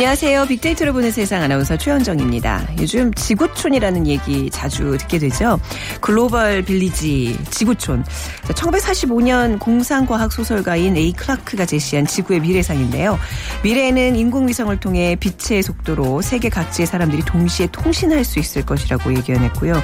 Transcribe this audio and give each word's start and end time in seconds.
안녕하세요. 0.00 0.46
빅데이터를 0.46 0.94
보는 0.94 1.10
세상 1.10 1.42
아나운서 1.42 1.76
최현정입니다. 1.76 2.68
요즘 2.78 3.12
지구촌이라는 3.12 4.06
얘기 4.06 4.48
자주 4.48 4.96
듣게 4.96 5.18
되죠. 5.18 5.60
글로벌 6.00 6.62
빌리지 6.62 7.36
지구촌. 7.50 8.06
1945년 8.44 9.58
공상과학 9.58 10.32
소설가인 10.32 10.96
A 10.96 11.12
클라크가 11.12 11.66
제시한 11.66 12.06
지구의 12.06 12.40
미래상인데요. 12.40 13.18
미래에는 13.62 14.16
인공위성을 14.16 14.74
통해 14.80 15.18
빛의 15.20 15.62
속도로 15.62 16.22
세계 16.22 16.48
각지의 16.48 16.86
사람들이 16.86 17.22
동시에 17.26 17.66
통신할 17.66 18.24
수 18.24 18.38
있을 18.38 18.64
것이라고 18.64 19.14
예견했고요. 19.14 19.74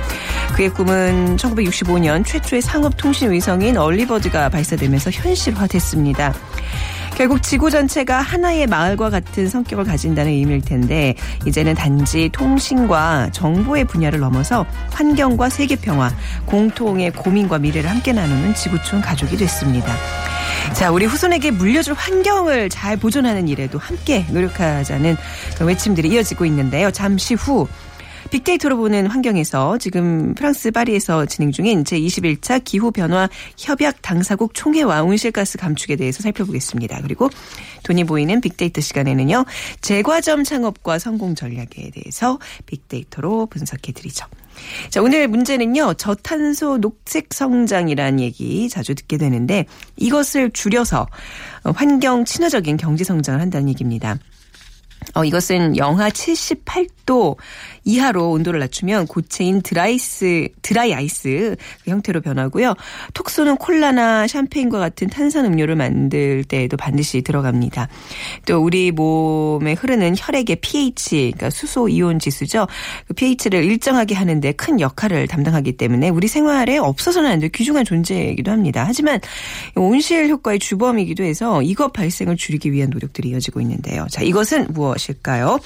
그의 0.55 0.70
꿈은 0.70 1.37
1965년 1.37 2.25
최초의 2.25 2.62
상업통신위성인 2.62 3.77
얼리버드가 3.77 4.48
발사되면서 4.48 5.11
현실화됐습니다. 5.11 6.33
결국 7.17 7.42
지구 7.42 7.70
전체가 7.70 8.20
하나의 8.20 8.67
마을과 8.67 9.09
같은 9.09 9.48
성격을 9.48 9.84
가진다는 9.84 10.33
의미일 10.33 10.61
텐데 10.61 11.14
이제는 11.47 11.75
단지 11.75 12.28
통신과 12.31 13.31
정보의 13.33 13.86
분야를 13.86 14.20
넘어서 14.20 14.67
환경과 14.91 15.48
세계 15.48 15.77
평화, 15.77 16.14
공통의 16.44 17.12
고민과 17.12 17.59
미래를 17.59 17.89
함께 17.89 18.12
나누는 18.12 18.55
지구촌 18.55 19.00
가족이 19.00 19.39
됐습니다. 19.39 19.94
자, 20.75 20.91
우리 20.91 21.06
후손에게 21.06 21.53
물려줄 21.53 21.94
환경을 21.94 22.69
잘 22.69 22.98
보존하는 22.98 23.48
일에도 23.48 23.78
함께 23.78 24.27
노력하자는 24.28 25.17
그런 25.55 25.69
외침들이 25.69 26.11
이어지고 26.11 26.44
있는데요. 26.44 26.91
잠시 26.91 27.33
후 27.33 27.67
빅데이터로 28.30 28.77
보는 28.77 29.06
환경에서 29.06 29.78
지금 29.78 30.34
프랑스 30.34 30.70
파리에서 30.70 31.27
진행 31.27 31.52
중인 31.52 31.84
제21차 31.84 32.62
기후변화 32.64 33.28
협약 33.56 34.02
당사국 34.02 34.55
총회와 34.55 35.02
온실가스 35.02 35.58
감축에 35.58 35.96
대해서 35.96 36.22
살펴보겠습니다. 36.22 37.00
그리고 37.02 37.30
돈이 37.84 38.04
보이는 38.04 38.41
빅데이터 38.41 38.80
시간에는요. 38.80 39.44
제과점 39.80 40.44
창업과 40.44 40.98
성공 40.98 41.34
전략에 41.34 41.91
대해서 41.91 42.38
빅데이터로 42.66 43.47
분석해드리죠. 43.47 44.27
자, 44.91 45.02
오늘 45.02 45.28
문제는요. 45.28 45.94
저탄소 45.94 46.78
녹색 46.78 47.34
성장이라는 47.34 48.20
얘기 48.20 48.69
자주 48.69 48.94
듣게 48.94 49.19
되는데 49.19 49.66
이것을 49.97 50.50
줄여서 50.50 51.06
환경 51.74 52.24
친화적인 52.24 52.77
경제 52.77 53.04
성장을 53.04 53.41
한다는 53.41 53.69
얘기입니다. 53.69 54.16
어, 55.15 55.25
이것은 55.25 55.77
영하 55.77 56.11
78도 56.11 57.37
이하로 57.85 58.31
온도를 58.33 58.61
낮추면 58.61 59.07
고체인 59.07 59.62
드라이스, 59.62 60.49
드라이 60.62 60.93
아이스 60.93 61.57
그 61.85 61.91
형태로 61.91 62.21
변하고요. 62.21 62.75
톡 63.15 63.31
쏘는 63.31 63.57
콜라나 63.57 64.27
샴페인과 64.27 64.79
같은 64.79 65.09
탄산 65.09 65.45
음료를 65.45 65.77
만들 65.77 66.43
때에도 66.45 66.77
반드시 66.77 67.23
들어갑니다. 67.23 67.89
또 68.47 68.59
우리 68.59 68.91
몸에 68.91 69.75
흐르는 69.75 70.16
혈액의 70.19 70.56
pH, 70.56 71.33
그러니까 71.33 71.50
수소 71.50 71.89
이온 71.89 72.19
지수죠. 72.19 72.66
그 73.06 73.15
pH를 73.15 73.65
일정하게 73.65 74.15
하는데 74.15 74.53
큰 74.53 74.81
역할을 74.81 75.28
담당하기 75.28 75.77
때문에 75.77 76.09
우리 76.09 76.28
생활에 76.28 76.78
없어서는 76.78 77.31
안 77.31 77.37
될 77.41 77.50
귀중한 77.50 77.84
존재이기도 77.84 78.50
합니다. 78.50 78.84
하지만 78.87 79.21
온실 79.75 80.28
효과의 80.28 80.59
주범이기도 80.59 81.22
해서 81.22 81.62
이것 81.62 81.93
발생을 81.93 82.37
줄이기 82.37 82.72
위한 82.72 82.91
노력들이 82.91 83.31
이어지고 83.31 83.61
있는데요. 83.61 84.06
자, 84.11 84.22
이것은 84.22 84.69
무엇 84.71 84.96
일까요? 85.09 85.59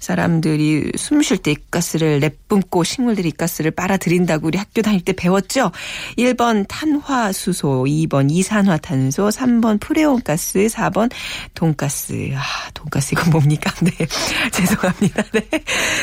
사람들이 0.00 0.92
숨 0.96 1.22
쉴 1.22 1.38
때 1.38 1.50
입가스를 1.50 2.20
내뿜고 2.20 2.84
식물들이 2.84 3.28
입가스를 3.30 3.72
빨아들인다고 3.72 4.46
우리 4.46 4.58
학교 4.58 4.82
다닐 4.82 5.00
때 5.00 5.12
배웠죠? 5.12 5.72
1번 6.16 6.66
탄화수소, 6.68 7.84
2번 7.88 8.30
이산화탄소, 8.30 9.28
3번 9.28 9.80
프레온가스, 9.80 10.66
4번 10.66 11.10
돈가스. 11.54 12.30
아, 12.34 12.70
돈가스 12.74 13.14
이건 13.14 13.30
뭡니까? 13.30 13.72
네. 13.82 13.90
죄송합니다. 14.52 15.22
네. 15.32 15.48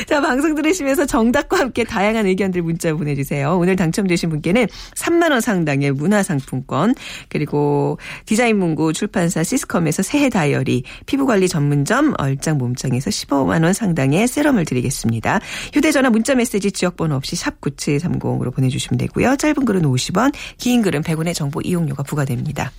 자, 0.07 0.19
방송 0.19 0.55
들으시면서 0.55 1.05
정답과 1.05 1.59
함께 1.59 1.83
다양한 1.83 2.25
의견들 2.25 2.61
문자 2.61 2.93
보내주세요. 2.93 3.57
오늘 3.57 3.75
당첨되신 3.75 4.29
분께는 4.29 4.67
3만원 4.95 5.41
상당의 5.41 5.91
문화상품권, 5.91 6.95
그리고 7.29 7.97
디자인 8.25 8.57
문구 8.57 8.93
출판사 8.93 9.43
시스컴에서 9.43 10.03
새해 10.03 10.29
다이어리, 10.29 10.83
피부관리 11.05 11.47
전문점 11.47 12.13
얼짱 12.17 12.57
몸짱에서 12.63 13.09
15만 13.09 13.63
원 13.63 13.73
상당의 13.73 14.27
세럼을 14.27 14.65
드리겠습니다. 14.65 15.39
휴대전화 15.73 16.09
문자메시지 16.09 16.71
지역번호 16.71 17.15
없이 17.15 17.35
샵 17.35 17.59
9730으로 17.61 18.53
보내주시면 18.53 18.97
되고요. 18.97 19.35
짧은 19.37 19.65
글은 19.65 19.83
50원, 19.83 20.33
긴 20.57 20.81
글은 20.81 21.01
100원의 21.01 21.33
정보 21.33 21.61
이용료가 21.61 22.03
부과됩니다. 22.03 22.71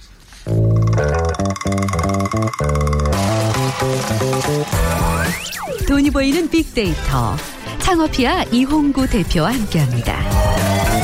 돈이 5.87 6.11
보이는 6.11 6.49
빅데이터 6.49 7.37
창업이야 7.79 8.45
이홍구 8.45 9.07
대표와 9.09 9.53
함께합니다. 9.53 11.04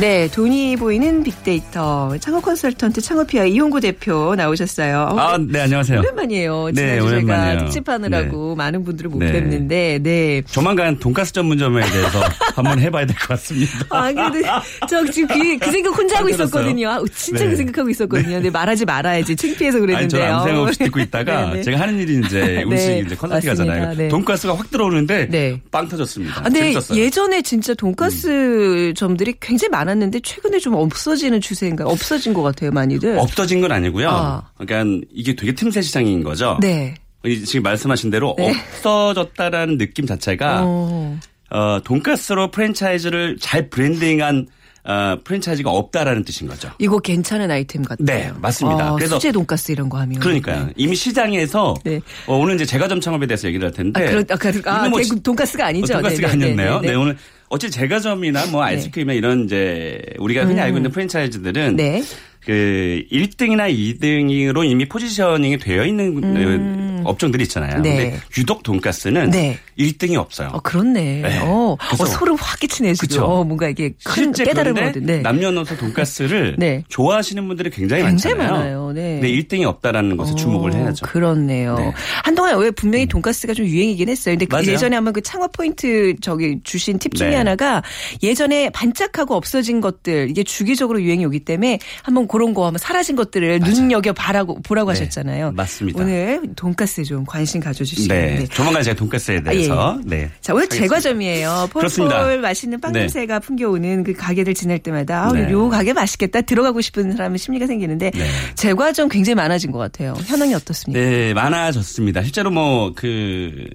네, 0.00 0.28
돈이 0.28 0.76
보이는 0.76 1.22
빅데이터 1.22 2.16
창업 2.20 2.40
컨설턴트 2.42 3.02
창업피아 3.02 3.44
이용구 3.44 3.80
대표 3.82 4.34
나오셨어요. 4.34 4.96
아, 5.18 5.36
네, 5.38 5.60
안녕하세요. 5.60 5.98
오랜만이에요. 5.98 6.70
네, 6.72 6.72
지난주 6.72 7.00
제가 7.02 7.04
오랜만이에요. 7.16 7.58
특집하느라고 7.66 8.54
많은 8.56 8.82
분들을 8.82 9.10
못 9.10 9.18
네. 9.18 9.30
뵀는데, 9.30 10.02
네. 10.02 10.42
조만간 10.50 10.98
돈가스 10.98 11.34
전문점에 11.34 11.82
대해서 11.90 12.18
한번 12.56 12.78
해봐야 12.80 13.04
될 13.04 13.14
것 13.14 13.28
같습니다. 13.28 13.72
아, 13.90 14.10
근데 14.10 14.40
저 14.88 15.04
지금 15.10 15.28
그, 15.28 15.58
그 15.66 15.70
생각 15.70 15.90
혼자 15.98 16.16
하고? 16.20 16.30
있었거든요. 16.30 16.88
아, 16.88 17.00
진짜 17.14 17.44
네. 17.44 17.50
그 17.50 17.56
생각하고 17.56 17.90
있었거든요. 17.90 18.36
근데 18.36 18.48
말하지 18.48 18.86
말아야지. 18.86 19.36
창피해서 19.36 19.76
아니, 19.76 19.86
그랬는데요. 19.86 20.08
저는 20.22 20.32
아무 20.34 20.44
생각 20.46 20.62
없이 20.62 20.78
듣고 20.78 21.00
있다가 21.00 21.44
네, 21.50 21.56
네. 21.56 21.62
제가 21.62 21.78
하는 21.78 21.98
일이 21.98 22.20
이제 22.24 22.62
음식 22.64 22.86
네, 22.88 22.98
이제 23.00 23.14
컨설팅 23.16 23.50
맞습니다. 23.50 23.74
하잖아요. 23.74 23.94
네. 23.98 24.08
돈가스가 24.08 24.56
확 24.56 24.70
들어오는데 24.70 25.28
네. 25.28 25.60
빵 25.70 25.86
터졌습니다. 25.86 26.40
아, 26.40 26.42
근데 26.44 26.60
재밌었어요. 26.60 26.98
음. 26.98 27.04
예전에 27.04 27.42
진짜 27.42 27.74
돈가스 27.74 28.94
점들이 28.96 29.34
굉장히 29.40 29.68
많았 29.70 29.89
는데 29.94 30.20
최근에 30.20 30.58
좀 30.58 30.74
없어지는 30.74 31.40
추세인가요? 31.40 31.88
없어진 31.88 32.32
것 32.34 32.42
같아요, 32.42 32.70
많이들. 32.70 33.18
없어진 33.18 33.60
건 33.60 33.72
아니고요. 33.72 34.08
아. 34.08 34.42
그러니까 34.58 35.06
이게 35.12 35.34
되게 35.34 35.52
틈새 35.54 35.82
시장인 35.82 36.22
거죠. 36.22 36.58
네. 36.60 36.94
이 37.24 37.44
지금 37.44 37.62
말씀하신 37.64 38.10
대로 38.10 38.34
네. 38.38 38.50
없어졌다라는 38.50 39.78
느낌 39.78 40.06
자체가 40.06 40.60
어. 40.64 41.18
어, 41.50 41.80
돈가스로 41.84 42.50
프랜차이즈를 42.50 43.36
잘 43.40 43.68
브랜딩한 43.68 44.46
어, 44.82 45.16
프랜차이즈가 45.24 45.70
없다라는 45.70 46.24
뜻인 46.24 46.48
거죠. 46.48 46.70
이거 46.78 46.98
괜찮은 46.98 47.50
아이템 47.50 47.82
같아요. 47.82 48.06
네, 48.06 48.32
맞습니다. 48.40 48.88
아, 48.88 48.92
그래서- 48.94 49.16
수제 49.16 49.30
돈가스 49.30 49.72
이런 49.72 49.90
거 49.90 49.98
하면. 49.98 50.18
그러니까요. 50.18 50.66
네. 50.66 50.72
이미 50.76 50.96
시장에서 50.96 51.74
네. 51.84 52.00
어, 52.26 52.36
오늘 52.38 52.54
이제 52.54 52.64
제과점 52.64 52.98
창업에 53.00 53.26
대해서 53.26 53.46
얘기를 53.46 53.66
할 53.66 53.74
텐데. 53.74 54.02
아, 54.02 54.10
그렇, 54.10 54.20
아, 54.30 54.36
그, 54.36 54.48
아, 54.70 54.86
이건 54.86 54.90
뭐 54.90 55.00
돈가스가 55.22 55.66
아니죠? 55.66 55.92
어, 55.92 55.96
돈가스가 56.00 56.28
네, 56.28 56.36
네, 56.36 56.44
아니었네요. 56.44 56.74
네, 56.80 56.86
네, 56.86 56.88
네, 56.92 56.94
오늘 56.96 57.18
어째 57.50 57.68
제과점이나 57.68 58.46
뭐 58.46 58.62
아이스크림이나 58.62 59.12
이런 59.12 59.44
이제 59.44 60.00
우리가 60.18 60.46
흔히 60.46 60.60
알고 60.60 60.78
있는 60.78 60.92
프랜차이즈들은 60.92 61.74
네. 61.76 62.00
그 62.44 63.02
1등이나 63.12 63.72
2등으로 63.72 64.64
이미 64.64 64.88
포지셔닝이 64.88 65.58
되어 65.58 65.84
있는 65.84 67.02
업종들이 67.04 67.44
있잖아요. 67.44 67.76
음. 67.76 67.82
네. 67.82 67.96
근데 67.96 68.20
유독 68.38 68.62
돈가스는 68.62 69.30
네. 69.30 69.58
1등이 69.78 70.16
없어요. 70.16 70.50
어, 70.52 70.60
그렇네. 70.60 71.22
네. 71.22 71.38
어, 71.42 71.76
어, 71.98 72.06
소름 72.06 72.36
확 72.36 72.58
끼치네, 72.60 72.94
지금. 72.94 73.08
그쵸. 73.08 73.24
어, 73.24 73.44
뭔가 73.44 73.68
이게 73.68 73.92
큰 74.04 74.32
깨달음을 74.32 74.82
얻은. 74.82 75.06
네. 75.06 75.20
남녀노소 75.20 75.76
돈가스를 75.76 76.56
네. 76.58 76.84
좋아하시는 76.88 77.46
분들이 77.46 77.70
굉장히, 77.70 78.04
굉장히 78.04 78.36
많잖아요. 78.36 78.58
많아요. 78.58 78.92
네. 78.92 79.20
근데 79.20 79.28
1등이 79.30 79.64
없다라는 79.64 80.16
것에 80.16 80.34
주목을 80.34 80.72
어, 80.72 80.74
해야죠. 80.76 81.06
그렇네요. 81.06 81.76
네. 81.76 81.92
한동안 82.24 82.58
왜 82.58 82.70
분명히 82.70 83.06
돈가스가 83.06 83.54
좀 83.54 83.66
유행이긴 83.66 84.08
했어요. 84.08 84.36
근데 84.38 84.46
그. 84.46 84.66
예전에 84.66 84.96
한번 84.96 85.12
그 85.12 85.20
창업 85.22 85.52
포인트 85.52 86.14
저기 86.20 86.60
주신 86.64 86.98
팁 86.98 87.14
중에 87.14 87.30
네. 87.30 87.36
하나가 87.36 87.82
예전에 88.22 88.70
반짝하고 88.70 89.34
없어진 89.34 89.80
것들 89.80 90.30
이게 90.30 90.44
주기적으로 90.44 91.02
유행이 91.02 91.24
오기 91.24 91.40
때문에 91.40 91.78
한번 92.02 92.26
그런 92.30 92.54
거 92.54 92.66
한번 92.66 92.78
사라진 92.78 93.16
것들을 93.16 93.60
눈여겨 93.60 94.12
바라고 94.12 94.60
보라고 94.62 94.92
네. 94.92 95.00
하셨잖아요. 95.00 95.52
맞습니다. 95.52 96.02
오늘 96.02 96.40
돈가스 96.56 96.90
돈가스에 96.90 97.04
좀 97.04 97.24
관심 97.24 97.60
가져주시면 97.60 98.16
네. 98.16 98.34
네. 98.36 98.46
조만간 98.46 98.82
제가 98.82 98.96
돈가스에 98.96 99.42
대해서 99.42 99.98
네. 100.04 100.30
자, 100.40 100.54
오늘. 100.54 100.68
제과점이에요. 100.68 101.68
폴폴 101.72 102.40
맛있는 102.40 102.80
빵 102.80 102.92
네. 102.92 103.00
냄새가 103.00 103.40
풍겨오는 103.40 104.04
그 104.04 104.12
가게들 104.12 104.54
지날 104.54 104.78
때마다 104.78 105.28
아, 105.28 105.32
네. 105.32 105.50
요 105.50 105.68
가게 105.68 105.92
맛있겠다 105.92 106.42
들어가고 106.42 106.80
싶은 106.80 107.12
사람은 107.12 107.38
심리가 107.38 107.66
생기는데 107.66 108.10
네. 108.10 108.26
제과점 108.54 109.08
굉장히 109.08 109.34
많아진 109.34 109.70
것 109.70 109.78
같아요. 109.78 110.14
현황이 110.24 110.54
어떻습니까? 110.54 111.00
네, 111.00 111.34
많아졌습니다. 111.34 112.22
실제로 112.22 112.50
뭐, 112.50 112.92
그, 112.94 113.66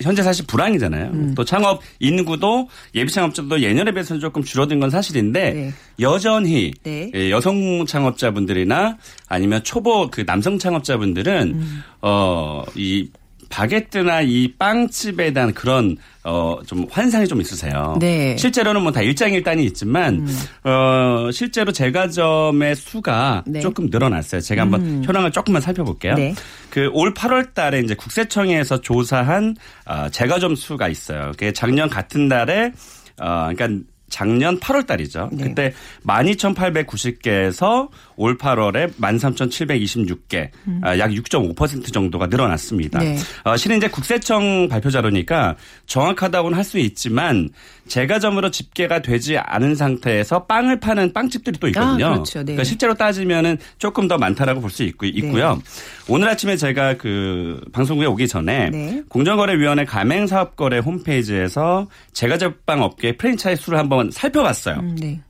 현재 0.00 0.22
사실 0.22 0.46
불황이잖아요. 0.46 1.10
음. 1.12 1.34
또 1.36 1.44
창업 1.44 1.82
인구도 1.98 2.68
예비 2.94 3.12
창업자도 3.12 3.60
예년에 3.60 3.92
비해서는 3.92 4.20
조금 4.20 4.42
줄어든 4.42 4.80
건 4.80 4.90
사실인데, 4.90 5.52
네. 5.52 5.72
여전히 6.02 6.72
네. 6.82 7.10
예, 7.14 7.30
여성 7.30 7.86
창업자분들이나 7.86 8.98
아니면 9.28 9.62
초보 9.64 10.10
그 10.10 10.26
남성 10.26 10.58
창업자분들은, 10.58 11.54
음. 11.54 11.82
어, 12.02 12.64
이, 12.74 13.08
바게트나 13.48 14.22
이 14.22 14.50
빵집에 14.58 15.32
대한 15.34 15.52
그런 15.52 15.96
어 16.24 16.56
좀 16.66 16.86
환상이 16.90 17.26
좀 17.26 17.40
있으세요. 17.40 17.96
네. 18.00 18.32
음. 18.32 18.36
실제로는 18.38 18.80
뭐 18.82 18.92
다 18.92 19.02
일장일단이 19.02 19.62
있지만 19.64 20.26
어 20.64 21.30
실제로 21.32 21.70
제과점의 21.70 22.76
수가 22.76 23.42
네. 23.46 23.58
음. 23.58 23.60
조금 23.60 23.88
늘어났어요. 23.90 24.40
제가 24.40 24.62
한번 24.62 25.04
현황을 25.04 25.32
조금만 25.32 25.60
살펴볼게요. 25.60 26.14
네. 26.14 26.34
그올 26.70 27.12
8월 27.12 27.52
달에 27.52 27.80
이제 27.80 27.94
국세청에서 27.94 28.80
조사한 28.80 29.56
어, 29.84 30.08
제과점 30.10 30.54
수가 30.54 30.88
있어요. 30.88 31.32
그게 31.32 31.52
작년 31.52 31.90
같은 31.90 32.28
달에 32.28 32.72
어 33.20 33.50
그러니까 33.54 33.68
작년 34.12 34.60
8월 34.60 34.86
달이죠. 34.86 35.30
네. 35.32 35.44
그때 35.44 35.72
12,890개에서 36.06 37.88
올 38.16 38.36
8월에 38.36 38.92
13,726개, 39.00 40.50
아, 40.82 40.96
약6.5% 40.96 41.92
정도가 41.92 42.26
늘어났습니다. 42.26 42.98
네. 43.00 43.16
어, 43.44 43.56
실은 43.56 43.78
이제 43.78 43.88
국세청 43.88 44.68
발표자료니까 44.68 45.56
정확하다고는 45.86 46.56
할 46.58 46.62
수 46.62 46.78
있지만 46.78 47.48
제과점으로 47.88 48.50
집계가 48.52 49.02
되지 49.02 49.36
않은 49.36 49.74
상태에서 49.74 50.44
빵을 50.46 50.78
파는 50.78 51.12
빵집들이 51.12 51.58
또 51.58 51.66
있거든요. 51.68 52.06
아, 52.06 52.10
그렇죠. 52.12 52.38
네. 52.38 52.44
그러니까 52.44 52.62
실제로 52.64 52.94
따지면은 52.94 53.58
조금 53.78 54.06
더 54.06 54.16
많다라고 54.16 54.60
볼 54.60 54.70
수 54.70 54.84
있고 54.84 55.04
있고요. 55.06 55.60
오늘 56.08 56.28
아침에 56.28 56.56
제가 56.56 56.96
그 56.96 57.60
방송국에 57.72 58.06
오기 58.06 58.28
전에 58.28 58.70
네. 58.70 59.02
공정거래위원회 59.08 59.84
가맹사업거래 59.84 60.78
홈페이지에서 60.78 61.88
제과제빵 62.12 62.80
업계 62.82 63.16
프랜차이즈 63.16 63.60
수를 63.62 63.78
한번 63.78 64.01
살펴봤어요. 64.10 64.76
음, 64.76 64.96
네. 64.96 65.20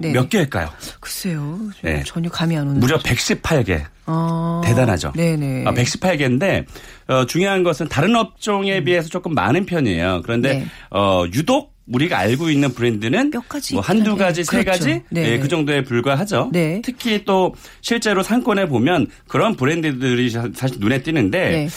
네. 0.00 0.12
몇 0.12 0.28
개일까요? 0.28 0.70
글쎄요. 1.00 1.58
네. 1.82 2.04
전혀 2.06 2.30
감이 2.30 2.56
안 2.56 2.68
오는. 2.68 2.78
무려 2.80 2.98
118개. 2.98 3.84
아, 4.06 4.62
대단하죠. 4.64 5.12
네네. 5.16 5.64
아, 5.66 5.72
118개인데 5.72 6.64
어, 7.08 7.26
중요한 7.26 7.64
것은 7.64 7.88
다른 7.88 8.14
업종에 8.14 8.84
비해서 8.84 9.08
조금 9.08 9.34
많은 9.34 9.66
편이에요. 9.66 10.22
그런데 10.22 10.60
네. 10.60 10.66
어, 10.90 11.24
유독 11.34 11.74
우리가 11.92 12.18
알고 12.18 12.50
있는 12.50 12.72
브랜드는 12.74 13.30
몇 13.30 13.48
가지 13.48 13.74
뭐 13.74 13.82
한두. 13.82 14.16
가지, 14.16 14.44
세 14.44 14.62
그렇죠. 14.62 14.70
가지 14.70 15.02
네. 15.10 15.32
예, 15.32 15.38
그 15.38 15.48
정도에 15.48 15.82
불과하죠. 15.82 16.50
네. 16.52 16.82
특히 16.84 17.24
또 17.24 17.54
실제로 17.80 18.22
상권에 18.22 18.66
보면 18.66 19.06
그런 19.26 19.56
브랜드들이 19.56 20.28
사- 20.30 20.48
사실 20.54 20.78
눈에 20.80 21.02
띄는데 21.02 21.50
네. 21.50 21.68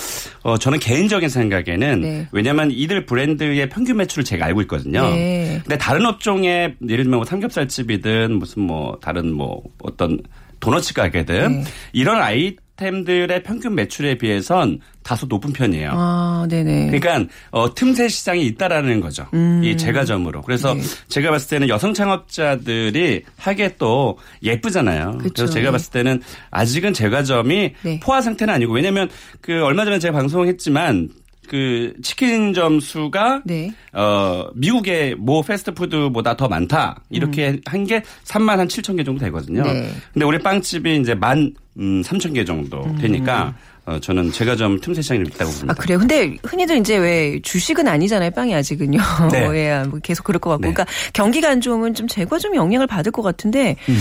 어, 0.44 0.58
저는 0.58 0.80
개인적인 0.80 1.30
생각에는 1.30 2.02
네. 2.02 2.28
왜냐하면 2.32 2.72
이들 2.72 3.06
브랜드의 3.06 3.70
평균 3.70 3.98
매출을 3.98 4.24
제가 4.24 4.46
알고 4.48 4.62
있거든요. 4.64 5.10
네. 5.10 5.60
근데 5.64 5.78
다른 5.78 6.06
업종에 6.06 6.76
예를 6.88 7.04
들면 7.06 7.12
뭐 7.20 7.26
삼겹살집이든 7.26 8.34
무슨 8.34 8.64
뭐 8.64 8.98
다른 9.02 9.32
뭐 9.34 9.62
어떤 9.84 10.20
도너츠 10.60 10.94
가게든 10.94 11.62
네. 11.62 11.64
이런 11.94 12.22
아이 12.22 12.56
템들의 12.76 13.44
평균 13.44 13.76
매출에 13.76 14.16
비해선 14.16 14.80
다소 15.04 15.26
높은 15.26 15.52
편이에요. 15.52 15.92
아, 15.94 16.46
네네. 16.50 16.92
그러니까 16.92 17.32
어, 17.52 17.74
틈새 17.74 18.08
시장이 18.08 18.46
있다라는 18.48 19.02
거죠. 19.02 19.26
이 19.64 19.76
제과점으로. 19.78 20.42
그래서 20.42 20.74
음. 20.74 20.80
네. 20.80 20.88
제가 21.08 21.32
봤을 21.32 21.50
때는 21.50 21.70
여성 21.70 21.94
창업자들이 21.94 23.24
하기에 23.38 23.76
또 23.78 24.18
예쁘잖아요. 24.44 25.18
그쵸. 25.20 25.44
래서 25.44 25.54
제가 25.54 25.66
네. 25.66 25.72
봤을 25.72 25.92
때는 25.92 26.22
아직은 26.52 26.94
제과점이 26.94 27.74
네. 27.82 28.00
포화 28.02 28.22
상태는 28.22 28.54
아니고 28.54 28.74
왜냐하면 28.74 29.10
그 29.42 29.64
얼마 29.64 29.86
전에 29.86 30.00
제가 30.00 30.18
방송했지만 30.18 31.10
그 31.52 31.94
치킨점 32.02 32.80
수가 32.80 33.42
네. 33.44 33.74
어 33.92 34.46
미국의 34.56 35.16
모 35.16 35.42
패스트푸드보다 35.42 36.38
더 36.38 36.48
많다 36.48 37.02
이렇게 37.10 37.60
한게 37.66 38.04
3만 38.24 38.56
한 38.56 38.68
7천 38.70 38.96
개 38.96 39.04
정도 39.04 39.20
되거든요. 39.26 39.62
음. 39.64 39.82
네. 39.82 39.92
근데 40.14 40.26
우리 40.26 40.40
빵집이 40.40 41.02
이제 41.02 41.14
만 41.14 41.54
음, 41.78 42.02
3천 42.04 42.34
개 42.34 42.46
정도 42.46 42.82
되니까 43.02 43.54
어, 43.86 44.00
저는 44.00 44.32
제과점 44.32 44.80
틈새 44.80 45.02
시장이 45.02 45.22
있다고 45.22 45.52
봅니다. 45.52 45.66
음. 45.66 45.70
아, 45.72 45.74
그래요? 45.74 46.00
근데 46.00 46.38
흔히들 46.44 46.78
이제 46.78 46.98
왜 46.98 47.40
주식은 47.42 47.88
아니잖아요, 47.88 48.32
빵이 48.32 48.54
아직은요. 48.54 49.00
네. 49.32 49.48
예, 49.58 49.84
뭐 49.88 50.00
계속 50.04 50.24
그럴 50.24 50.40
것 50.40 50.52
같고. 50.52 50.68
네. 50.68 50.74
그러니까 50.74 50.86
경기가 51.14 51.50
안 51.50 51.62
좋으면 51.62 51.94
좀 51.94 52.08
제과점이 52.08 52.58
영향을 52.58 52.86
받을 52.86 53.12
것 53.12 53.22
같은데 53.24 53.76
음. 53.90 54.00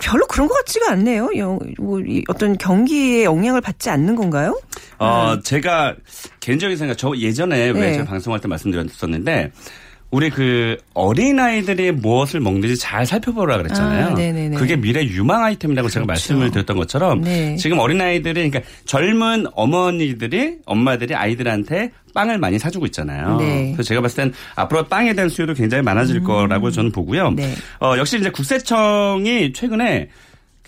별로 0.00 0.26
그런 0.26 0.46
것 0.46 0.54
같지가 0.58 0.92
않네요. 0.92 1.30
영, 1.36 1.58
뭐, 1.78 2.00
이 2.00 2.22
어떤 2.28 2.56
경기에 2.56 3.24
영향을 3.24 3.60
받지 3.60 3.90
않는 3.90 4.14
건가요? 4.14 4.58
어, 4.98 5.38
제가 5.42 5.96
개인적인 6.38 6.76
생각, 6.76 6.96
저 6.96 7.12
예전에 7.16 7.72
네. 7.72 7.80
왜 7.80 7.92
제가 7.94 8.04
방송할 8.04 8.40
때 8.40 8.46
말씀드렸었는데, 8.46 9.50
우리 10.10 10.30
그 10.30 10.78
어린아이들이 10.94 11.92
무엇을 11.92 12.40
먹는지 12.40 12.78
잘 12.78 13.04
살펴보라 13.04 13.58
그랬잖아요. 13.58 14.06
아. 14.06 14.58
그게 14.58 14.76
미래 14.76 15.04
유망 15.04 15.44
아이템이라고 15.44 15.88
제가 15.88 16.06
그렇죠. 16.06 16.34
말씀을 16.34 16.50
드렸던 16.50 16.78
것처럼 16.78 17.20
네. 17.20 17.56
지금 17.56 17.78
어린아이들이 17.78 18.50
그러니까 18.50 18.60
젊은 18.86 19.46
어머니들이 19.52 20.58
엄마들이 20.64 21.14
아이들한테 21.14 21.90
빵을 22.14 22.38
많이 22.38 22.58
사주고 22.58 22.86
있잖아요. 22.86 23.36
네. 23.36 23.72
그래서 23.72 23.82
제가 23.82 24.00
봤을 24.00 24.24
땐 24.24 24.32
앞으로 24.56 24.84
빵에 24.84 25.12
대한 25.12 25.28
수요도 25.28 25.52
굉장히 25.52 25.82
많아질 25.82 26.22
거라고 26.24 26.70
저는 26.70 26.90
보고요. 26.90 27.30
네. 27.32 27.54
어, 27.80 27.94
역시 27.98 28.18
이제 28.18 28.30
국세청이 28.30 29.52
최근에 29.52 30.08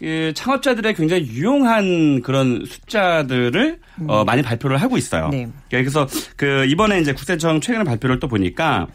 그 0.01 0.33
창업자들의 0.35 0.95
굉장히 0.95 1.27
유용한 1.27 2.23
그런 2.23 2.65
숫자들을 2.65 3.81
어, 4.09 4.25
많이 4.25 4.41
발표를 4.41 4.79
하고 4.79 4.97
있어요. 4.97 5.29
네. 5.29 5.47
그래서 5.69 6.09
그 6.37 6.65
이번에 6.65 7.01
이제 7.01 7.13
국세청 7.13 7.61
최근에 7.61 7.85
발표를 7.85 8.19
또 8.19 8.27
보니까 8.27 8.87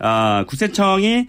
아, 0.00 0.46
국세청이 0.48 1.26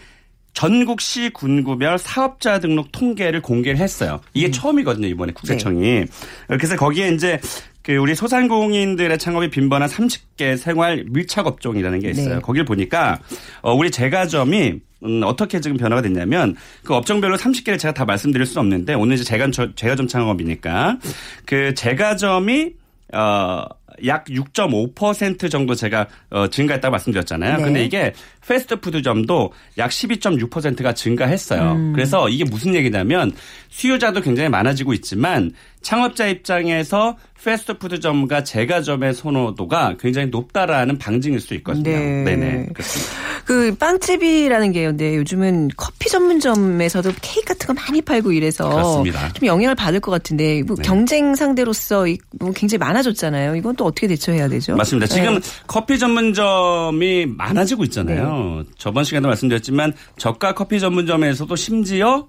전국 0.54 1.02
시 1.02 1.32
군구별 1.32 2.00
사업자 2.00 2.62
등록 2.62 2.94
통계를 2.94 3.42
공개를 3.42 3.78
했어요. 3.78 4.22
이게 4.34 4.52
처음이거든요, 4.52 5.06
이번에 5.08 5.34
국세청이. 5.34 6.06
그래서 6.48 6.78
거기에 6.78 7.10
이제 7.10 7.42
그 7.82 7.94
우리 7.98 8.16
소상공인들의 8.16 9.20
창업이 9.20 9.50
빈번한 9.50 9.90
30개 9.90 10.56
생활 10.56 11.04
밀착 11.10 11.46
업종이라는 11.46 12.00
게 12.00 12.10
있어요. 12.12 12.36
네. 12.36 12.42
거길 12.42 12.64
보니까 12.64 13.20
어, 13.62 13.74
우리 13.74 13.92
제과점이 13.92 14.80
음, 15.06 15.22
어떻게 15.24 15.60
지금 15.60 15.78
변화가 15.78 16.02
됐냐면 16.02 16.56
그 16.84 16.94
업종별로 16.94 17.38
30개를 17.38 17.80
제가 17.80 17.94
다 17.94 18.06
말씀드릴 18.06 18.46
수는 18.46 18.62
없는데 18.62 18.94
오늘 18.94 19.16
이제 19.16 19.24
제가 19.24 19.50
제과점 19.76 20.08
창업이니까 20.08 20.98
그 21.46 21.74
제과점이 21.74 22.74
어, 23.14 23.66
약 24.06 24.26
6.5% 24.26 25.50
정도 25.50 25.76
제가 25.76 26.08
어, 26.30 26.48
증가했다고 26.48 26.92
말씀드렸잖아요. 26.92 27.58
네. 27.58 27.64
근데 27.64 27.86
이게 27.86 28.14
패스트푸드점도 28.46 29.54
약 29.78 29.90
12.6%가 29.90 30.94
증가했어요. 30.94 31.74
음. 31.74 31.94
그래서 31.94 32.28
이게 32.30 32.44
무슨 32.44 32.76
얘기냐면 32.76 33.32
수요자도 33.70 34.22
굉장히 34.22 34.50
많아지고 34.50 34.94
있지만 34.94 35.52
창업자 35.90 36.26
입장에서 36.26 37.16
패스트푸드점과 37.44 38.44
제과점의 38.44 39.14
선호도가 39.14 39.98
굉장히 40.00 40.30
높다라는 40.30 40.98
방증일 40.98 41.40
수 41.40 41.54
있거든요. 41.56 41.84
네. 41.84 42.24
네네. 42.24 42.70
그렇습니다. 42.74 43.12
그 43.46 43.76
빵집이라는 43.76 44.72
게요. 44.72 44.90
근데 44.90 45.16
요즘은 45.18 45.70
커피 45.78 46.10
전문점에서도 46.10 47.12
케이크 47.22 47.50
같은 47.54 47.68
거 47.68 47.74
많이 47.80 48.02
팔고 48.02 48.32
이래서 48.32 48.68
그렇습니다. 48.68 49.32
좀 49.34 49.46
영향을 49.46 49.76
받을 49.76 50.00
것 50.00 50.10
같은데 50.10 50.64
뭐 50.64 50.76
네. 50.76 50.82
경쟁 50.82 51.36
상대로서 51.36 52.08
이- 52.08 52.18
뭐 52.40 52.52
굉장히 52.52 52.80
많아졌잖아요. 52.80 53.56
이건 53.56 53.76
또 53.76 53.86
어떻게 53.86 54.08
대처해야 54.08 54.48
되죠? 54.50 54.76
맞습니다. 54.76 55.06
지금 55.06 55.36
네. 55.36 55.40
커피 55.68 56.00
전문점이 56.00 57.28
많아지고 57.28 57.84
있잖아요. 57.84 58.64
저번 58.80 59.04
시간에도 59.04 59.28
말씀드렸지만 59.28 59.94
저가 60.18 60.56
커피 60.56 60.80
전문점에서도 60.80 61.56
심지어 61.56 62.26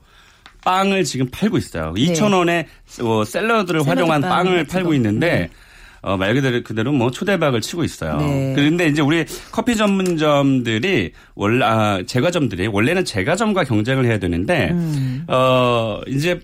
빵을 0.67 1.05
지금 1.05 1.29
팔고 1.31 1.59
있어요. 1.59 1.95
2,000원에 1.97 2.67
어, 3.03 3.25
샐러드를 3.25 3.87
활용한 3.87 4.21
빵 4.21 4.31
빵을 4.47 4.65
팔고 4.65 4.89
거. 4.89 4.95
있는데 4.97 5.49
어, 6.03 6.17
말 6.17 6.35
그대로 6.35 6.63
그대로 6.65 6.93
뭐 6.93 7.11
초대박을 7.13 7.61
치고 7.61 7.85
있어요. 7.85 8.17
네. 8.19 8.53
그런데 8.57 8.87
이제 8.89 9.01
우리 9.01 9.25
커피 9.53 9.77
전문점들이 9.77 11.13
원래 11.37 11.65
아, 11.65 12.03
제과점들이 12.05 12.67
원래는 12.67 13.05
제과점과 13.05 13.63
경쟁을 13.65 14.05
해야 14.07 14.19
되는데 14.19 14.71
음. 14.73 15.25
어 15.29 16.01
이제 16.09 16.41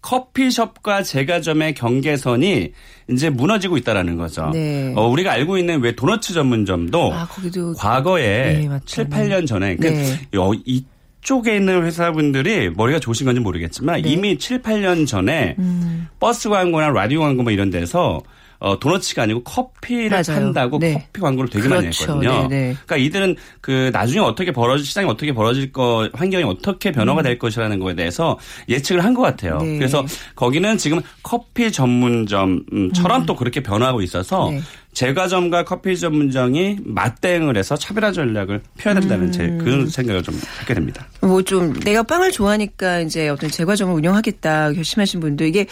커피숍과 0.00 1.04
제과점의 1.04 1.74
경계선이 1.74 2.72
이제 3.10 3.30
무너지고 3.30 3.76
있다라는 3.76 4.16
거죠. 4.16 4.50
네. 4.52 4.92
어, 4.96 5.06
우리가 5.06 5.30
알고 5.32 5.58
있는 5.58 5.80
왜 5.80 5.94
도너츠 5.94 6.32
전문점도 6.34 7.12
아, 7.14 7.26
거기도 7.28 7.72
과거에 7.74 8.58
네, 8.62 8.68
맞죠. 8.68 8.84
7, 8.86 9.08
8년 9.08 9.46
전에 9.46 9.76
그 9.76 9.86
네. 9.86 10.20
여- 10.34 10.50
이 10.64 10.84
쪽에 11.22 11.56
있는 11.56 11.84
회사분들이 11.84 12.70
머리가 12.70 12.98
좋으신 12.98 13.26
건지 13.26 13.40
모르겠지만 13.40 14.02
네. 14.02 14.10
이미 14.10 14.38
7, 14.38 14.60
8년 14.60 15.06
전에 15.06 15.54
음. 15.58 16.08
버스 16.20 16.48
광고나 16.48 16.90
라디오 16.90 17.20
광고 17.20 17.44
뭐 17.44 17.52
이런 17.52 17.70
데서 17.70 18.22
어, 18.64 18.78
도너츠가 18.78 19.24
아니고 19.24 19.42
커피를 19.42 20.10
맞아요. 20.10 20.40
판다고 20.40 20.78
네. 20.78 20.92
커피 20.94 21.20
광고를 21.20 21.50
되게 21.50 21.66
많이 21.68 21.80
그렇죠. 21.82 22.04
했거든요. 22.04 22.46
네, 22.46 22.48
네. 22.48 22.76
그러니까 22.86 22.96
이들은 22.96 23.36
그 23.60 23.90
나중에 23.92 24.20
어떻게 24.20 24.52
벌어질 24.52 24.86
시장이 24.86 25.08
어떻게 25.08 25.32
벌어질 25.34 25.72
거 25.72 26.08
환경이 26.12 26.44
어떻게 26.44 26.92
변화가 26.92 27.22
될 27.22 27.38
것이라는 27.40 27.78
거에 27.80 27.94
대해서 27.96 28.38
예측을 28.68 29.02
한 29.04 29.12
것 29.14 29.22
같아요. 29.22 29.58
네. 29.58 29.76
그래서 29.78 30.06
거기는 30.36 30.78
지금 30.78 31.00
커피 31.24 31.70
전문점처럼 31.72 33.26
또 33.26 33.36
그렇게 33.36 33.62
변화하고 33.62 34.00
있어서 34.02 34.50
네. 34.50 34.60
제과점과 34.92 35.64
커피 35.64 35.98
전문점이 35.98 36.78
맞대응을 36.84 37.56
해서 37.56 37.76
차별화 37.76 38.12
전략을 38.12 38.60
펴야 38.76 38.92
된다는 38.94 39.32
제 39.32 39.44
음. 39.44 39.58
그런 39.58 39.88
생각을 39.88 40.22
좀 40.22 40.38
하게 40.58 40.74
됩니다. 40.74 41.06
뭐 41.22 41.42
좀 41.42 41.72
내가 41.80 42.02
빵을 42.02 42.30
좋아하니까 42.30 43.00
이제 43.00 43.28
어떤 43.28 43.50
제과점을 43.50 43.92
운영하겠다 43.94 44.72
결심하신 44.72 45.20
분도 45.20 45.44
이게 45.44 45.66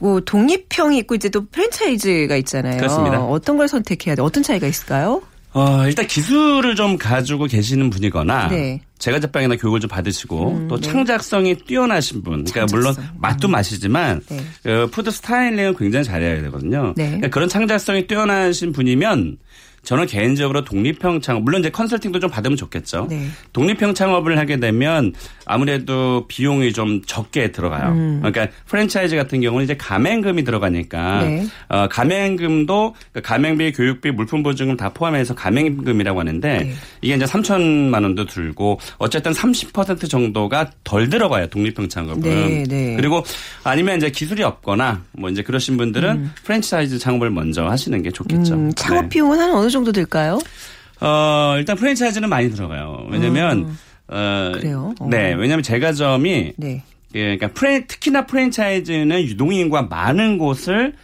뭐 0.00 0.20
독립형이 0.20 0.98
있고 0.98 1.14
이제 1.14 1.28
또 1.28 1.46
프랜차이즈가 1.46 2.36
있잖아요. 2.36 2.76
그렇습니다. 2.76 3.20
어떤 3.24 3.56
걸 3.56 3.68
선택해야 3.68 4.14
돼? 4.14 4.22
어떤 4.22 4.42
차이가 4.42 4.66
있을까요? 4.66 5.22
어, 5.54 5.86
일단 5.86 6.06
기술을 6.06 6.76
좀 6.76 6.98
가지고 6.98 7.46
계시는 7.46 7.88
분이거나 7.90 8.48
네. 8.48 8.82
제과제빵이나 8.98 9.56
교육을 9.56 9.80
좀 9.80 9.88
받으시고 9.88 10.50
음, 10.52 10.68
또 10.68 10.78
네. 10.78 10.86
창작성이 10.88 11.54
뛰어나신 11.56 12.22
분. 12.22 12.44
그러니까 12.44 12.66
물론 12.70 12.92
창작성. 12.94 13.20
맛도 13.20 13.48
맛이지만 13.48 14.20
네. 14.28 14.40
그 14.62 14.88
food 14.90 15.10
styling은 15.10 15.74
굉장히 15.76 16.04
잘해야 16.04 16.42
되거든요. 16.42 16.92
네. 16.96 17.06
그러니까 17.06 17.28
그런 17.28 17.48
창작성이 17.48 18.06
뛰어나신 18.06 18.72
분이면 18.72 19.38
저는 19.82 20.06
개인적으로 20.06 20.64
독립형 20.64 21.20
창업 21.20 21.42
물론 21.42 21.60
이제 21.60 21.70
컨설팅도 21.70 22.20
좀 22.20 22.30
받으면 22.30 22.56
좋겠죠. 22.56 23.06
네. 23.08 23.28
독립형 23.52 23.94
창업을 23.94 24.38
하게 24.38 24.58
되면 24.58 25.14
아무래도 25.46 26.26
비용이 26.28 26.72
좀 26.72 27.02
적게 27.06 27.52
들어가요. 27.52 27.92
음. 27.92 28.20
그러니까 28.22 28.48
프랜차이즈 28.66 29.16
같은 29.16 29.40
경우는 29.40 29.64
이제 29.64 29.76
가맹금이 29.76 30.44
들어가니까 30.44 31.22
네. 31.22 31.46
어, 31.68 31.88
가맹금도 31.88 32.94
그러니까 33.12 33.34
가맹비, 33.34 33.72
교육비, 33.72 34.10
물품 34.10 34.42
보증금 34.42 34.76
다 34.76 34.90
포함해서 34.92 35.34
가맹금이라고 35.34 36.20
하는데 36.20 36.58
네. 36.58 36.72
이게 37.00 37.14
이제 37.14 37.24
3천만 37.24 38.02
원도 38.02 38.26
들고 38.26 38.78
어쨌든 38.98 39.32
30% 39.32 40.10
정도가 40.10 40.70
덜 40.84 41.08
들어가요 41.08 41.46
독립형 41.46 41.88
창업은. 41.88 42.20
네, 42.20 42.64
네. 42.68 42.96
그리고 42.96 43.24
아니면 43.64 43.96
이제 43.96 44.10
기술이 44.10 44.42
없거나 44.42 45.02
뭐 45.12 45.30
이제 45.30 45.42
그러신 45.42 45.76
분들은 45.76 46.30
프랜차이즈 46.44 46.98
창업을 46.98 47.30
먼저 47.30 47.66
하시는 47.66 48.02
게 48.02 48.10
좋겠죠. 48.10 48.54
음, 48.54 48.72
창업 48.74 49.02
네. 49.02 49.08
비용은 49.08 49.38
한 49.38 49.50
어느 49.52 49.67
정도 49.70 49.92
들까요? 49.92 50.38
어, 51.00 51.54
일단 51.58 51.76
프랜차이즈는 51.76 52.28
많이 52.28 52.50
들어가요. 52.50 53.06
왜냐면 53.10 53.76
어, 54.08 54.52
그래요? 54.54 54.94
어. 54.98 55.08
네, 55.08 55.34
왜냐면 55.34 55.62
제과점이 55.62 56.52
네. 56.56 56.82
예, 57.14 57.20
그러니까 57.36 57.48
프랜, 57.48 57.86
특히나 57.86 58.26
프랜차이즈는 58.26 59.22
유동인구가 59.22 59.82
많은 59.82 60.38
곳을 60.38 60.94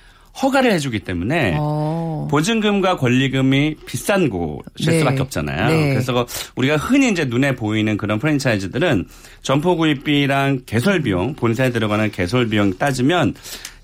허가를 0.42 0.72
해주기 0.72 1.00
때문에 1.00 1.56
어. 1.58 2.26
보증금과 2.30 2.96
권리금이 2.96 3.76
비싼 3.86 4.28
곳일 4.28 4.90
네. 4.90 4.98
수밖에 4.98 5.22
없잖아요. 5.22 5.68
네. 5.68 5.90
그래서 5.90 6.26
우리가 6.56 6.76
흔히 6.76 7.10
이제 7.10 7.24
눈에 7.24 7.54
보이는 7.54 7.96
그런 7.96 8.18
프랜차이즈들은 8.18 9.06
점포 9.42 9.76
구입비랑 9.76 10.62
개설 10.66 11.02
비용, 11.02 11.34
본사에 11.34 11.70
들어가는 11.70 12.10
개설 12.10 12.48
비용 12.48 12.76
따지면 12.76 13.34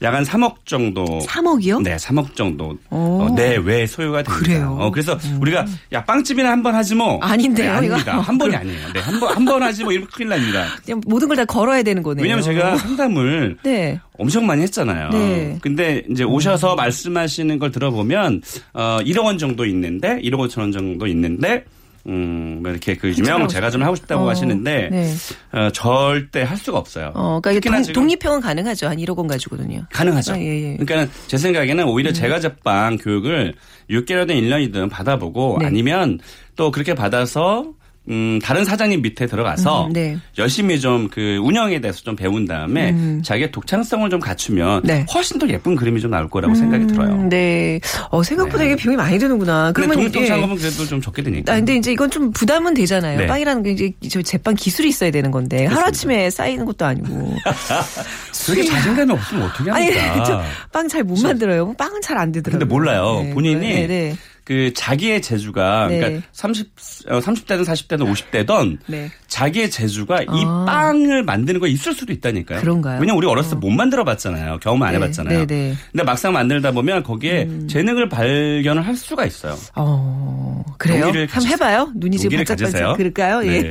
약 0.03 0.15
한 0.15 0.25
3억 0.25 0.55
정도 0.65 1.05
3억이요? 1.05 1.83
네, 1.83 1.97
3억 1.97 2.35
정도 2.35 2.77
오. 2.91 2.97
어, 3.23 3.35
내외 3.37 3.87
소요가 3.87 4.23
됩니다. 4.23 4.45
그래요? 4.45 4.77
음. 4.79 4.83
어, 4.83 4.91
그래서 4.91 5.19
우리가 5.41 5.67
야 5.93 6.05
빵집이나 6.05 6.51
한 6.51 6.63
번 6.63 6.75
하지 6.75 6.95
뭐. 6.95 7.19
아닌데요, 7.21 7.71
네, 7.71 7.77
아닙니다. 7.77 8.13
이거? 8.15 8.21
한 8.23 8.39
번이 8.39 8.57
아니에요. 8.57 8.79
네, 8.95 9.01
한 9.01 9.21
번 9.21 9.31
한 9.35 9.45
번 9.45 9.63
하지 9.63 9.85
뭐 9.85 9.93
이렇게 9.93 10.09
큰일 10.13 10.29
납니다. 10.31 10.67
모든 11.07 11.29
걸 11.29 11.37
다 11.37 11.45
걸어야 11.45 11.83
되는 11.83 12.03
거네요. 12.03 12.23
왜냐면 12.23 12.43
제가 12.43 12.77
상담을 12.79 13.57
네. 13.63 14.01
엄청 14.19 14.47
많이 14.47 14.63
했잖아요. 14.63 15.11
네. 15.11 15.59
근데 15.61 16.03
이제 16.11 16.25
오셔서 16.25 16.75
말씀하시는 16.77 17.59
걸 17.59 17.71
들어보면 17.71 18.43
어 18.75 18.99
1억 19.03 19.25
원 19.25 19.37
정도 19.39 19.65
있는데 19.67 20.19
1억 20.23 20.37
5천 20.49 20.61
원 20.61 20.73
정도 20.73 21.07
있는데 21.07 21.65
음, 22.07 22.61
뭐 22.63 22.71
이렇게 22.71 22.95
그 22.97 23.11
유명 23.11 23.47
제가 23.47 23.71
좀 23.71 23.83
하고 23.83 23.95
싶다고 23.95 24.25
어, 24.25 24.31
하시는데 24.31 24.89
네. 24.91 25.15
어, 25.53 25.71
절대 25.71 26.43
할 26.43 26.57
수가 26.57 26.79
없어요. 26.79 27.13
어, 27.15 27.41
그러니까 27.43 27.71
동, 27.71 27.93
독립형은 27.93 28.41
가능하죠. 28.41 28.89
한 28.89 28.97
1억 28.97 29.17
원 29.17 29.27
가지고는요. 29.27 29.87
가능하죠. 29.93 30.33
아, 30.33 30.39
예, 30.39 30.73
예. 30.73 30.77
그러니까 30.77 31.13
제 31.27 31.37
생각에는 31.37 31.85
오히려 31.85 32.13
제가 32.13 32.41
제빵 32.41 32.99
교육을 32.99 33.55
6개월이든 33.91 34.31
1년이든 34.31 34.91
받아보고 34.91 35.59
네. 35.61 35.67
아니면 35.67 36.19
또 36.57 36.71
그렇게 36.71 36.95
받아서 36.95 37.73
음, 38.11 38.39
다른 38.43 38.65
사장님 38.65 39.03
밑에 39.03 39.27
들어가서 39.27 39.87
음, 39.87 39.93
네. 39.93 40.19
열심히 40.39 40.81
좀 40.81 41.09
그 41.11 41.37
운영에 41.43 41.81
대해서 41.81 42.03
좀 42.03 42.15
배운 42.17 42.45
다음에 42.47 42.95
자기의 43.23 43.51
독창성을 43.53 44.09
좀 44.11 44.21
갖추면 44.21 44.83
음. 44.85 44.87
네. 44.87 45.07
훨씬 45.13 45.39
더 45.39 45.49
예쁜 45.49 45.77
그림이 45.77 46.01
좀 46.01 46.11
나올 46.11 46.29
거라고 46.29 46.55
생각이 46.55 46.87
들어요. 46.87 47.11
음, 47.15 47.29
네. 47.29 47.81
어, 48.11 48.23
생각보다 48.23 48.65
이게 48.65 48.77
비용이 48.77 48.97
많이 48.97 49.19
드는구나. 49.19 49.73
그러면 49.73 50.01
예. 50.15 50.27
창업은 50.27 50.57
그래도 50.57 50.87
좀 50.87 51.01
적게 51.01 51.23
되니까. 51.23 51.53
아, 51.53 51.57
근데 51.57 51.77
이제 51.77 51.93
이건 51.93 52.11
좀 52.11 52.31
부담은 52.33 52.75
되잖아요. 52.75 53.19
네. 53.19 53.27
빵이라는 53.27 53.63
게 53.63 53.71
이제 53.73 53.93
저 54.09 54.23
제빵 54.23 54.55
기술이 54.55 54.89
있어야 54.89 55.11
되는 55.11 55.31
건데 55.31 55.67
하루아침에 55.67 56.31
쌓이는 56.31 56.65
것도 56.65 56.85
아니고. 56.85 57.35
그렇게 58.47 58.65
자신감이 58.65 59.13
없으면 59.13 59.43
어떻게 59.45 59.71
아니, 59.71 59.91
합니까? 59.91 60.45
빵잘 60.73 61.05
못 61.05 61.21
만들어요. 61.21 61.75
빵은 61.75 62.01
잘 62.03 62.19
안 62.19 62.33
되더라고요. 62.33 62.59
근데 62.59 62.75
몰라요. 62.75 63.21
네. 63.23 63.31
본인이 63.35 63.61
네, 63.61 63.87
네. 63.87 64.17
그 64.51 64.73
자기의 64.75 65.23
재주가 65.23 65.87
네. 65.87 66.01
그러니까 66.01 66.27
30 66.33 66.67
어, 67.07 67.21
30대든 67.21 67.63
40대든 67.65 68.01
50대든 68.13 68.79
네. 68.89 69.09
자기의 69.29 69.71
재주가 69.71 70.23
이 70.23 70.27
아. 70.29 70.65
빵을 70.67 71.23
만드는 71.23 71.61
거 71.61 71.69
있을 71.69 71.95
수도 71.95 72.13
있다니까요. 72.13 72.61
그런가요? 72.61 72.95
왜냐면 73.01 73.17
우리 73.17 73.29
어렸을 73.29 73.51
때 73.53 73.61
못 73.61 73.71
만들어 73.71 74.03
봤잖아요. 74.03 74.59
경험 74.61 74.83
안 74.83 74.91
네, 74.91 74.97
해봤잖아요. 74.97 75.39
네, 75.41 75.47
네. 75.47 75.75
근데 75.93 76.03
막상 76.03 76.33
만들다 76.33 76.73
보면 76.73 77.05
거기에 77.05 77.47
재능을 77.69 78.09
발견을 78.09 78.85
할 78.85 78.97
수가 78.97 79.25
있어요. 79.25 79.57
어, 79.77 80.65
그래요? 80.79 81.05
한번 81.05 81.27
가지세요. 81.29 81.53
해 81.53 81.57
봐요. 81.57 81.93
눈이 81.95 82.19
지금 82.19 82.39
반짝반짝. 82.39 82.97
그럴까요? 82.97 83.41
네. 83.43 83.71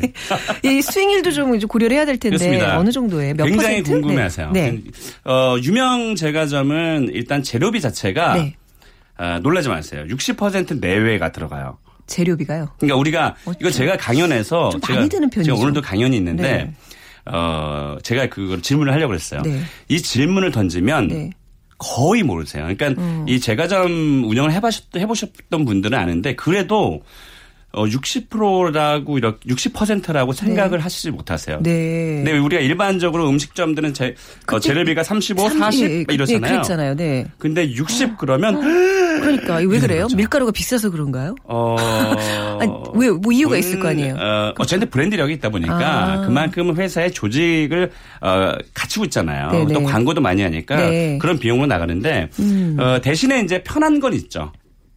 예. 0.63 0.63
이 0.77 0.81
수익률도 0.81 1.31
좀 1.31 1.55
이제 1.55 1.65
고려를 1.65 1.98
해야 1.98 2.05
될 2.05 2.17
텐데 2.17 2.38
그렇습니다. 2.38 2.77
어느 2.79 2.91
정도에 2.91 3.33
몇 3.33 3.45
굉장히 3.45 3.81
퍼센트? 3.81 4.00
궁금해하세요. 4.01 4.51
네. 4.51 4.71
네. 4.71 4.81
어, 5.25 5.57
유명 5.62 6.15
제과점은 6.15 7.09
일단 7.13 7.43
재료비 7.43 7.81
자체가 7.81 8.36
네. 8.36 8.55
아, 9.19 9.38
놀라지 9.39 9.67
마세요. 9.67 10.05
60% 10.07 10.79
내외가 10.79 11.31
들어가요. 11.31 11.77
재료비가요. 12.07 12.69
그러니까 12.79 12.97
우리가 12.97 13.35
이거 13.59 13.69
제가 13.69 13.97
강연에서 13.97 14.69
좀 14.69 14.81
제가 14.81 14.95
많이 14.95 15.09
드는 15.09 15.29
편이죠. 15.29 15.51
제가 15.51 15.61
오늘도 15.61 15.81
강연이 15.81 16.17
있는데 16.17 16.43
네. 16.43 16.73
어 17.25 17.97
제가 18.01 18.27
그걸 18.29 18.61
질문을 18.61 18.91
하려고 18.91 19.09
그랬어요. 19.09 19.41
네. 19.43 19.61
이 19.89 20.01
질문을 20.01 20.51
던지면 20.51 21.07
네. 21.07 21.15
음. 21.15 21.31
거의 21.77 22.23
모르세요. 22.23 22.67
그러니까 22.75 23.01
이 23.27 23.39
제과점 23.39 24.23
운영을 24.25 24.51
해보셨, 24.53 24.85
해보셨던 24.95 25.65
분들은 25.65 25.97
아는데 25.97 26.35
그래도 26.35 27.01
어 27.71 27.85
60%라고 27.85 29.17
이렇게 29.17 29.47
60%라고 29.47 30.33
생각을 30.33 30.79
하시지 30.79 31.11
못하세요. 31.11 31.59
네. 31.61 32.15
근데 32.23 32.38
우리가 32.38 32.61
일반적으로 32.61 33.29
음식점들은 33.29 33.93
제, 33.93 34.15
어, 34.51 34.59
재료비가 34.59 35.03
35, 35.03 35.49
40 35.49 35.83
예, 35.89 35.97
예, 35.99 36.05
이러잖아요. 36.09 36.51
그랬잖아요. 36.51 36.95
네. 36.95 37.27
근데 37.38 37.69
60 37.71 38.17
그러면 38.17 38.59
그러니까 39.21 39.57
왜 39.57 39.79
그래요? 39.79 40.03
거죠. 40.03 40.15
밀가루가 40.15 40.51
비싸서 40.51 40.89
그런가요? 40.89 41.35
어. 41.43 41.75
아니, 42.59 42.71
왜, 42.95 43.11
뭐 43.11 43.31
이유가 43.31 43.51
본- 43.51 43.59
있을 43.59 43.79
거 43.79 43.89
아니에요? 43.89 44.15
어, 44.15 44.53
어쨌든 44.57 44.89
브랜드력이 44.89 45.33
있다 45.33 45.49
보니까 45.49 45.77
아. 45.77 46.21
그만큼 46.25 46.75
회사의 46.75 47.11
조직을 47.11 47.91
어, 48.21 48.53
갖추고 48.73 49.05
있잖아요. 49.05 49.51
네네. 49.51 49.73
또 49.73 49.83
광고도 49.83 50.21
많이 50.21 50.41
하니까 50.41 50.75
네. 50.75 51.13
음. 51.13 51.19
그런 51.19 51.38
비용으로 51.38 51.67
나가는데 51.67 52.29
어, 52.79 52.99
대신에 53.01 53.41
이제 53.41 53.61
편한 53.63 53.99
건 53.99 54.13
있죠. 54.13 54.51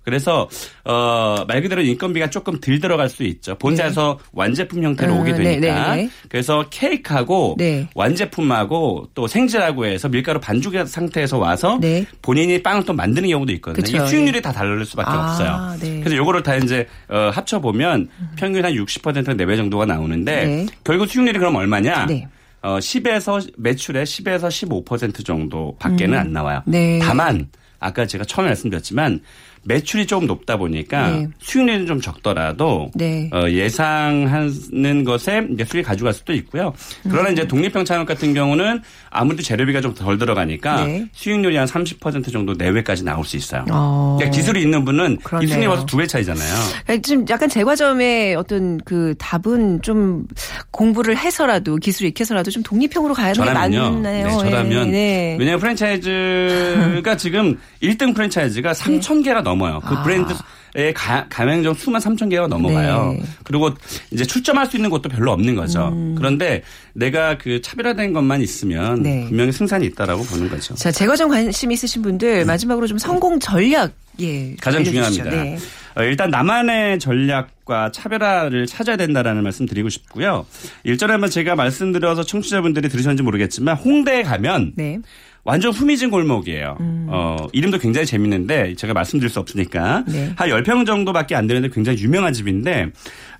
그래서 0.04 0.48
어, 0.84 1.44
말 1.46 1.62
그대로 1.62 1.82
인건비가 1.82 2.30
조금 2.30 2.58
덜 2.60 2.80
들어갈 2.80 3.08
수 3.08 3.22
있죠. 3.24 3.56
본사에서 3.56 4.18
완제품 4.32 4.82
형태로 4.82 5.14
아, 5.14 5.20
오게 5.20 5.32
네, 5.32 5.60
되니까. 5.60 5.94
네, 5.94 6.02
네. 6.02 6.10
그래서 6.28 6.66
케이크하고 6.70 7.56
네. 7.58 7.88
완제품하고 7.94 9.08
또 9.14 9.26
생지라고 9.26 9.86
해서 9.86 10.08
밀가루 10.08 10.40
반죽 10.40 10.72
상태에서 10.86 11.38
와서 11.38 11.78
네. 11.80 12.04
본인이 12.22 12.62
빵을 12.62 12.84
또 12.84 12.92
만드는 12.92 13.28
경우도 13.28 13.52
있거든요. 13.54 13.82
그쵸, 13.82 13.96
이 13.96 14.08
수익률이 14.08 14.40
다 14.40 14.52
다를 14.52 14.84
수밖에 14.84 15.10
아, 15.10 15.30
없어요. 15.30 15.76
네. 15.80 16.00
그래서 16.00 16.16
요거를 16.16 16.42
다 16.42 16.56
이제 16.56 16.86
어, 17.08 17.30
합쳐 17.32 17.60
보면 17.60 18.08
평균 18.36 18.64
한 18.64 18.72
60% 18.72 19.36
내외 19.36 19.56
정도가 19.56 19.86
나오는데 19.86 20.46
네. 20.46 20.66
결국 20.84 21.08
수익률이 21.08 21.38
그럼 21.38 21.56
얼마냐? 21.56 22.06
네. 22.06 22.26
어, 22.62 22.78
10에서 22.78 23.52
매출의 23.58 24.06
10에서 24.06 24.84
15% 24.84 25.24
정도 25.24 25.76
밖에는 25.78 26.16
안 26.16 26.32
나와요. 26.32 26.62
네. 26.64 27.00
다만 27.00 27.48
아까 27.80 28.06
제가 28.06 28.24
처음에 28.24 28.50
말씀드렸지만 28.50 29.20
매출이 29.64 30.06
조금 30.06 30.26
높다 30.26 30.56
보니까 30.56 31.10
네. 31.10 31.28
수익률이 31.40 31.86
좀 31.86 32.00
적더라도 32.00 32.90
네. 32.94 33.30
어, 33.32 33.48
예상하는 33.48 35.04
것에 35.04 35.46
이제 35.52 35.64
수익 35.64 35.84
가져갈 35.84 36.12
수도 36.12 36.32
있고요. 36.32 36.72
그러나 37.04 37.28
음. 37.28 37.32
이제 37.32 37.46
독립형 37.46 37.84
창업 37.84 38.06
같은 38.06 38.34
경우는 38.34 38.82
아무래도 39.12 39.42
재료비가 39.42 39.80
좀 39.80 39.92
덜 39.94 40.16
들어가니까 40.18 40.84
네. 40.86 41.06
수익률이 41.12 41.56
한 41.56 41.66
30% 41.66 42.32
정도 42.32 42.54
내외까지 42.54 43.04
나올 43.04 43.24
수 43.24 43.36
있어요. 43.36 43.64
어. 43.70 44.16
그러니까 44.18 44.36
기술이 44.36 44.62
있는 44.62 44.84
분은 44.84 45.18
그렇네요. 45.22 45.44
이 45.44 45.48
수익률 45.48 45.68
벌써 45.68 45.86
두배 45.86 46.06
차이잖아요. 46.06 46.54
그러니까 46.86 47.06
좀 47.06 47.24
약간 47.28 47.48
제과점의 47.48 48.34
어떤 48.36 48.78
그 48.78 49.14
답은 49.18 49.82
좀 49.82 50.26
공부를 50.70 51.16
해서라도 51.18 51.76
기술을 51.76 52.08
익혀서라도 52.08 52.50
좀 52.50 52.62
독립형으로 52.62 53.12
가야 53.14 53.34
되는 53.34 53.46
게. 53.46 53.52
맞나요? 53.54 53.98
네, 53.98 54.30
저라면 54.30 54.90
네, 54.90 54.90
네. 54.90 55.36
왜냐하면 55.38 55.60
프랜차이즈가 55.60 57.16
지금 57.16 57.58
1등 57.82 58.14
프랜차이즈가 58.14 58.72
3천 58.72 59.22
개가 59.24 59.42
넘어요. 59.42 59.80
그 59.80 59.94
아. 59.94 60.02
브랜드 60.02 60.32
의 60.74 60.94
가, 60.94 61.26
가맹점 61.28 61.74
수만 61.74 62.00
3천 62.00 62.30
개가 62.30 62.46
넘어가요. 62.46 63.12
네. 63.12 63.22
그리고 63.44 63.70
이제 64.10 64.24
출점할 64.24 64.66
수 64.66 64.76
있는 64.76 64.88
곳도 64.88 65.10
별로 65.10 65.30
없는 65.32 65.54
거죠. 65.54 65.88
음. 65.88 66.14
그런데 66.16 66.62
내가 66.94 67.36
그 67.36 67.60
차별화된 67.60 68.14
것만 68.14 68.40
있으면 68.40 69.02
네. 69.02 69.26
분명히 69.28 69.52
승산이 69.52 69.84
있다라고 69.88 70.24
보는 70.24 70.48
거죠. 70.48 70.74
자, 70.74 70.90
제과점 70.90 71.28
관심 71.28 71.72
있으신 71.72 72.00
분들 72.00 72.46
마지막으로 72.46 72.86
좀 72.86 72.96
성공 72.96 73.38
전략 73.38 73.92
예 74.18 74.52
음. 74.52 74.56
가장 74.60 74.80
알려주시죠. 74.80 75.12
중요합니다. 75.12 75.42
네. 75.42 75.58
어, 75.94 76.02
일단 76.04 76.30
나만의 76.30 76.98
전략과 76.98 77.92
차별화를 77.92 78.66
찾아야 78.66 78.96
된다라는 78.96 79.42
말씀 79.42 79.66
드리고 79.66 79.90
싶고요. 79.90 80.46
일전에 80.84 81.12
한번 81.12 81.28
제가 81.28 81.54
말씀드려서 81.54 82.24
청취자분들이 82.24 82.88
들으셨는지 82.88 83.22
모르겠지만 83.22 83.76
홍대에 83.76 84.22
가면 84.22 84.72
네. 84.76 85.00
완전 85.44 85.72
후미진 85.72 86.10
골목이에요. 86.10 86.76
음. 86.78 87.06
어, 87.10 87.48
이름도 87.52 87.78
굉장히 87.78 88.06
재밌는데 88.06 88.74
제가 88.76 88.94
말씀드릴 88.94 89.28
수 89.28 89.40
없으니까 89.40 90.04
네. 90.06 90.32
한 90.36 90.48
10평 90.48 90.86
정도밖에 90.86 91.34
안 91.34 91.48
되는데 91.48 91.68
굉장히 91.68 91.98
유명한 91.98 92.32
집인데 92.32 92.90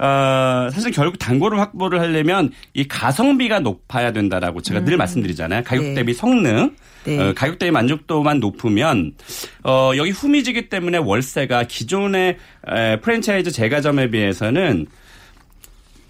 어, 0.00 0.68
사실 0.72 0.90
결국 0.90 1.18
단골을 1.18 1.60
확보를 1.60 2.00
하려면 2.00 2.50
이 2.74 2.88
가성비가 2.88 3.60
높아야 3.60 4.12
된다라고 4.12 4.62
제가 4.62 4.84
늘 4.84 4.96
말씀드리잖아요. 4.96 5.62
가격 5.62 5.84
음. 5.84 5.88
네. 5.90 5.94
대비 5.94 6.12
성능 6.12 6.74
네. 7.04 7.18
어, 7.18 7.32
가격 7.36 7.60
대비 7.60 7.70
만족도만 7.70 8.40
높으면 8.40 9.12
어, 9.62 9.92
여기 9.96 10.10
후미지기 10.10 10.68
때문에 10.68 10.98
월세가 10.98 11.64
기존의 11.64 12.36
에, 12.66 12.96
프랜차이즈 13.00 13.52
제과점에 13.52 14.10
비해서는 14.10 14.86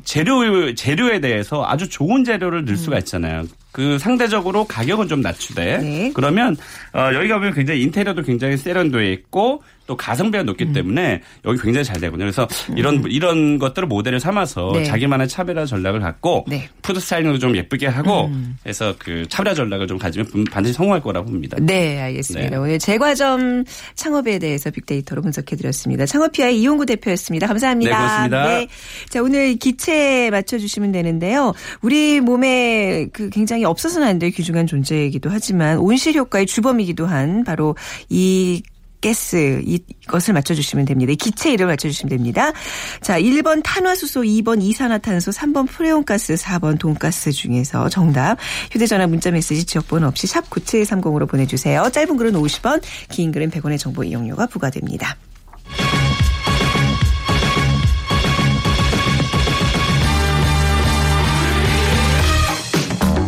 재료 0.04 0.75
재료에 0.75 1.20
대해서 1.20 1.64
아주 1.66 1.88
좋은 1.88 2.25
재료를 2.25 2.64
넣을 2.64 2.76
수가 2.76 2.99
있잖아요. 2.99 3.44
그 3.72 3.98
상대적으로 3.98 4.64
가격은 4.64 5.08
좀 5.08 5.20
낮추되 5.22 5.78
네. 5.78 6.12
그러면 6.14 6.56
어, 6.92 7.10
여기 7.14 7.28
가보면 7.28 7.54
굉장히 7.54 7.82
인테리어도 7.82 8.22
굉장히 8.22 8.56
세련되어 8.56 9.02
있고 9.02 9.62
또 9.86 9.96
가성비가 9.96 10.44
높기 10.44 10.64
음. 10.64 10.72
때문에 10.72 11.20
여기 11.44 11.60
굉장히 11.60 11.84
잘 11.84 11.98
되거든요. 12.00 12.24
그래서 12.24 12.46
이런 12.76 13.02
이런 13.08 13.58
것들을 13.58 13.88
모델을 13.88 14.20
삼아서 14.20 14.70
네. 14.74 14.84
자기만의 14.84 15.28
차별화 15.28 15.66
전략을 15.66 16.00
갖고 16.00 16.44
네. 16.48 16.68
food 16.82 17.00
styling도 17.00 17.38
좀 17.38 17.56
예쁘게 17.56 17.88
하고 17.88 18.26
음. 18.26 18.56
해서 18.66 18.94
그 18.98 19.26
차별화 19.28 19.54
전략을 19.54 19.86
좀 19.86 19.98
가지면 19.98 20.26
분- 20.28 20.44
반드시 20.44 20.72
성공할 20.74 21.00
거라고 21.02 21.26
봅니다. 21.30 21.56
네, 21.60 22.00
알겠습니다. 22.00 22.50
네. 22.50 22.56
오늘 22.56 22.78
제과점 22.78 23.64
창업에 23.94 24.38
대해서 24.38 24.70
빅데이터로 24.70 25.20
분석해 25.22 25.56
드렸습니다. 25.56 26.06
창업피아의 26.06 26.60
이용구 26.60 26.86
대표였습니다. 26.86 27.46
감사합니다. 27.48 27.90
네, 27.90 27.96
고맙습니다. 27.96 28.48
네. 28.48 28.68
자, 29.10 29.20
오늘 29.22 29.56
기체 29.56 30.30
맞춰 30.30 30.58
주시면 30.58 30.92
되는데요. 30.92 31.54
우리 31.82 32.20
몸에 32.20 33.08
그 33.12 33.30
굉장히 33.30 33.64
없어서는 33.64 34.06
안 34.06 34.18
될 34.22 34.30
귀중한 34.30 34.66
존재이기도 34.68 35.30
하지만 35.30 35.78
온실 35.78 36.14
효과의 36.14 36.46
주범이기도 36.46 37.06
한 37.06 37.42
바로 37.44 37.74
이 38.08 38.62
가스 39.02 39.62
이것을 39.66 40.32
맞춰주시면 40.32 40.87
됩니다. 40.87 41.12
이 41.12 41.16
기체 41.16 41.52
이름 41.52 41.66
맞춰주시면 41.68 42.09
됩니다. 42.09 42.52
자, 43.00 43.21
1번 43.21 43.61
탄화수소, 43.62 44.23
2번 44.23 44.62
이산화탄소, 44.62 45.32
3번 45.32 45.68
프레온가스, 45.68 46.35
4번 46.35 46.78
돈가스 46.78 47.32
중에서 47.32 47.88
정답 47.88 48.38
휴대전화 48.71 49.06
문자메시지 49.09 49.64
지역번호 49.64 50.06
없이 50.06 50.26
샵 50.26 50.49
9730으로 50.49 51.28
보내주세요. 51.28 51.90
짧은 51.92 52.16
글은 52.16 52.32
50원, 52.32 52.80
긴 53.11 53.32
글은 53.32 53.50
100원의 53.50 53.78
정보 53.78 54.04
이용료가 54.04 54.47
부과됩니다. 54.47 55.16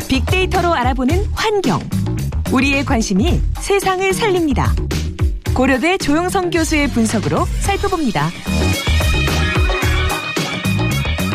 빅데이터로 0.09 0.73
알아보는 0.73 1.25
환경. 1.33 1.81
우리의 2.53 2.85
관심이 2.85 3.41
세상을 3.61 4.13
살립니다. 4.13 4.73
고려대 5.55 5.97
조영성 5.99 6.51
교수의 6.51 6.89
분석으로 6.89 7.45
살펴봅니다. 7.61 8.29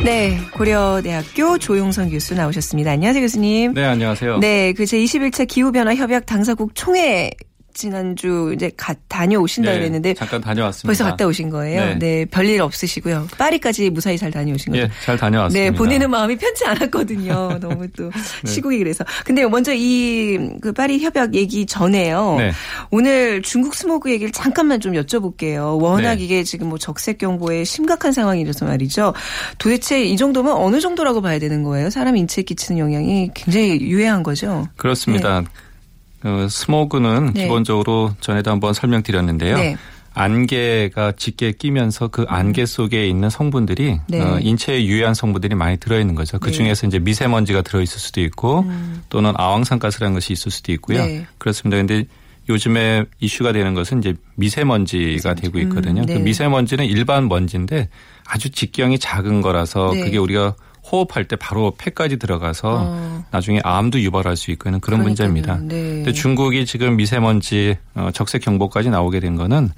네, 0.03 0.37
고려대학교 0.53 1.57
조용선 1.57 2.09
교수 2.09 2.35
나오셨습니다. 2.35 2.91
안녕하세요, 2.91 3.21
교수님. 3.21 3.73
네, 3.73 3.85
안녕하세요. 3.85 4.39
네, 4.39 4.73
그 4.73 4.83
제21차 4.83 5.47
기후변화 5.47 5.95
협약 5.95 6.25
당사국 6.25 6.75
총회 6.75 7.31
지난주 7.73 8.51
이제 8.55 8.71
가, 8.75 8.93
다녀오신다 9.07 9.71
네, 9.71 9.77
그랬는데 9.77 10.13
잠깐 10.13 10.41
다녀왔습니다. 10.41 10.87
벌써 10.87 11.03
갔다 11.03 11.25
오신 11.25 11.49
거예요? 11.49 11.85
네. 11.85 11.99
네, 11.99 12.25
별일 12.25 12.61
없으시고요. 12.61 13.27
파리까지 13.37 13.89
무사히 13.89 14.17
잘 14.17 14.31
다녀오신 14.31 14.73
거죠? 14.73 14.83
예, 14.83 14.89
잘 15.03 15.17
다녀왔습니다. 15.17 15.71
네, 15.71 15.75
보내는 15.75 16.09
마음이 16.09 16.35
편치 16.37 16.65
않았거든요. 16.65 17.57
너무 17.61 17.87
또 17.89 18.09
네. 18.43 18.51
시국이 18.51 18.77
그래서. 18.77 19.03
근데 19.25 19.45
먼저 19.45 19.73
이 19.73 20.59
그 20.61 20.73
파리 20.73 20.99
협약 20.99 21.35
얘기 21.35 21.65
전에요. 21.65 22.35
네. 22.37 22.51
오늘 22.91 23.41
중국 23.41 23.75
스모그 23.75 24.11
얘기를 24.11 24.31
잠깐만 24.31 24.79
좀 24.79 24.93
여쭤볼게요. 24.93 25.81
워낙 25.81 26.15
네. 26.15 26.23
이게 26.23 26.43
지금 26.43 26.69
뭐 26.69 26.77
적색 26.77 27.17
경보에 27.17 27.63
심각한 27.63 28.11
상황이라서 28.11 28.65
말이죠. 28.65 29.13
도대체 29.57 30.03
이 30.03 30.17
정도면 30.17 30.53
어느 30.53 30.79
정도라고 30.79 31.21
봐야 31.21 31.39
되는 31.39 31.63
거예요? 31.63 31.89
사람 31.89 32.17
인체에 32.17 32.43
끼치는 32.43 32.79
영향이 32.79 33.31
굉장히 33.33 33.79
유해한 33.81 34.23
거죠. 34.23 34.67
그렇습니다. 34.75 35.43
어, 36.23 36.47
스모그는 36.49 37.33
네. 37.33 37.43
기본적으로 37.43 38.13
전에도 38.19 38.51
한번 38.51 38.73
설명드렸는데요. 38.73 39.57
네. 39.57 39.77
안개가 40.13 41.13
짙게 41.13 41.53
끼면서 41.53 42.07
그 42.07 42.25
안개 42.27 42.65
속에 42.65 43.07
있는 43.07 43.29
성분들이 43.29 43.99
네. 44.07 44.21
어, 44.21 44.39
인체에 44.39 44.85
유해한 44.85 45.13
성분들이 45.13 45.55
많이 45.55 45.77
들어있는 45.77 46.15
거죠. 46.15 46.39
그 46.39 46.47
네. 46.47 46.51
중에서 46.51 46.87
이제 46.87 46.99
미세먼지가 46.99 47.61
들어있을 47.61 47.99
수도 47.99 48.19
있고 48.21 48.65
또는 49.09 49.33
아황산가스라는 49.35 50.15
것이 50.15 50.33
있을 50.33 50.51
수도 50.51 50.71
있고요. 50.73 51.01
음. 51.03 51.07
네. 51.07 51.27
그렇습니다. 51.37 51.77
근데 51.77 52.05
요즘에 52.49 53.05
이슈가 53.19 53.53
되는 53.53 53.75
것은 53.75 53.99
이제 53.99 54.15
미세먼지가 54.35 55.35
되고 55.35 55.59
있거든요. 55.59 56.01
음, 56.01 56.05
네. 56.07 56.15
그 56.15 56.19
미세먼지는 56.19 56.85
일반 56.85 57.27
먼지인데 57.27 57.89
아주 58.25 58.49
직경이 58.49 58.97
작은 58.97 59.41
거라서 59.41 59.91
네. 59.93 60.01
그게 60.03 60.17
우리가 60.17 60.55
호흡할 60.91 61.25
때 61.25 61.35
바로 61.35 61.73
폐까지 61.77 62.17
들어가서 62.17 62.77
어. 62.87 63.23
나중에 63.31 63.59
암도 63.63 64.01
유발할 64.01 64.35
수 64.37 64.51
있고 64.51 64.69
하는 64.69 64.79
그런 64.79 65.01
그러니까요. 65.01 65.29
문제입니다. 65.29 65.57
네. 65.67 65.95
근데 66.03 66.13
중국이 66.13 66.65
지금 66.65 66.95
미세먼지 66.97 67.77
어, 67.95 68.09
적색 68.13 68.41
경보까지 68.43 68.89
나오게 68.89 69.19
된 69.19 69.35
거는 69.35 69.69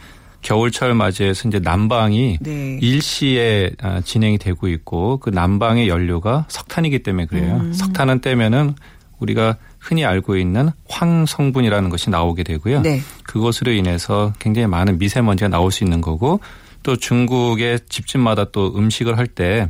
겨울철 0.42 0.96
맞이해서 0.96 1.48
이제 1.50 1.60
난방이 1.60 2.40
네. 2.42 2.80
일시에 2.82 3.72
아, 3.82 4.02
진행이 4.02 4.38
되고 4.40 4.68
있고 4.68 5.18
그 5.18 5.30
난방의 5.30 5.88
연료가 5.88 6.46
석탄이기 6.48 7.04
때문에 7.04 7.26
그래요. 7.28 7.58
음. 7.62 7.74
석탄은 7.74 8.22
떼면은 8.22 8.74
우리가 9.20 9.58
흔히 9.80 10.04
알고 10.04 10.38
있는 10.38 10.70
황 10.90 11.26
성분이라는 11.28 11.90
것이 11.90 12.10
나오게 12.10 12.44
되고요. 12.44 12.82
네. 12.82 13.02
그것으로 13.24 13.72
인해서 13.72 14.34
굉장히 14.40 14.68
많은 14.68 14.98
미세먼지가 14.98 15.48
나올 15.50 15.72
수 15.72 15.84
있는 15.84 16.02
거고 16.02 16.40
또 16.84 16.96
중국의 16.96 17.82
집집마다 17.90 18.46
또 18.46 18.74
음식을 18.76 19.18
할 19.18 19.28
때 19.28 19.70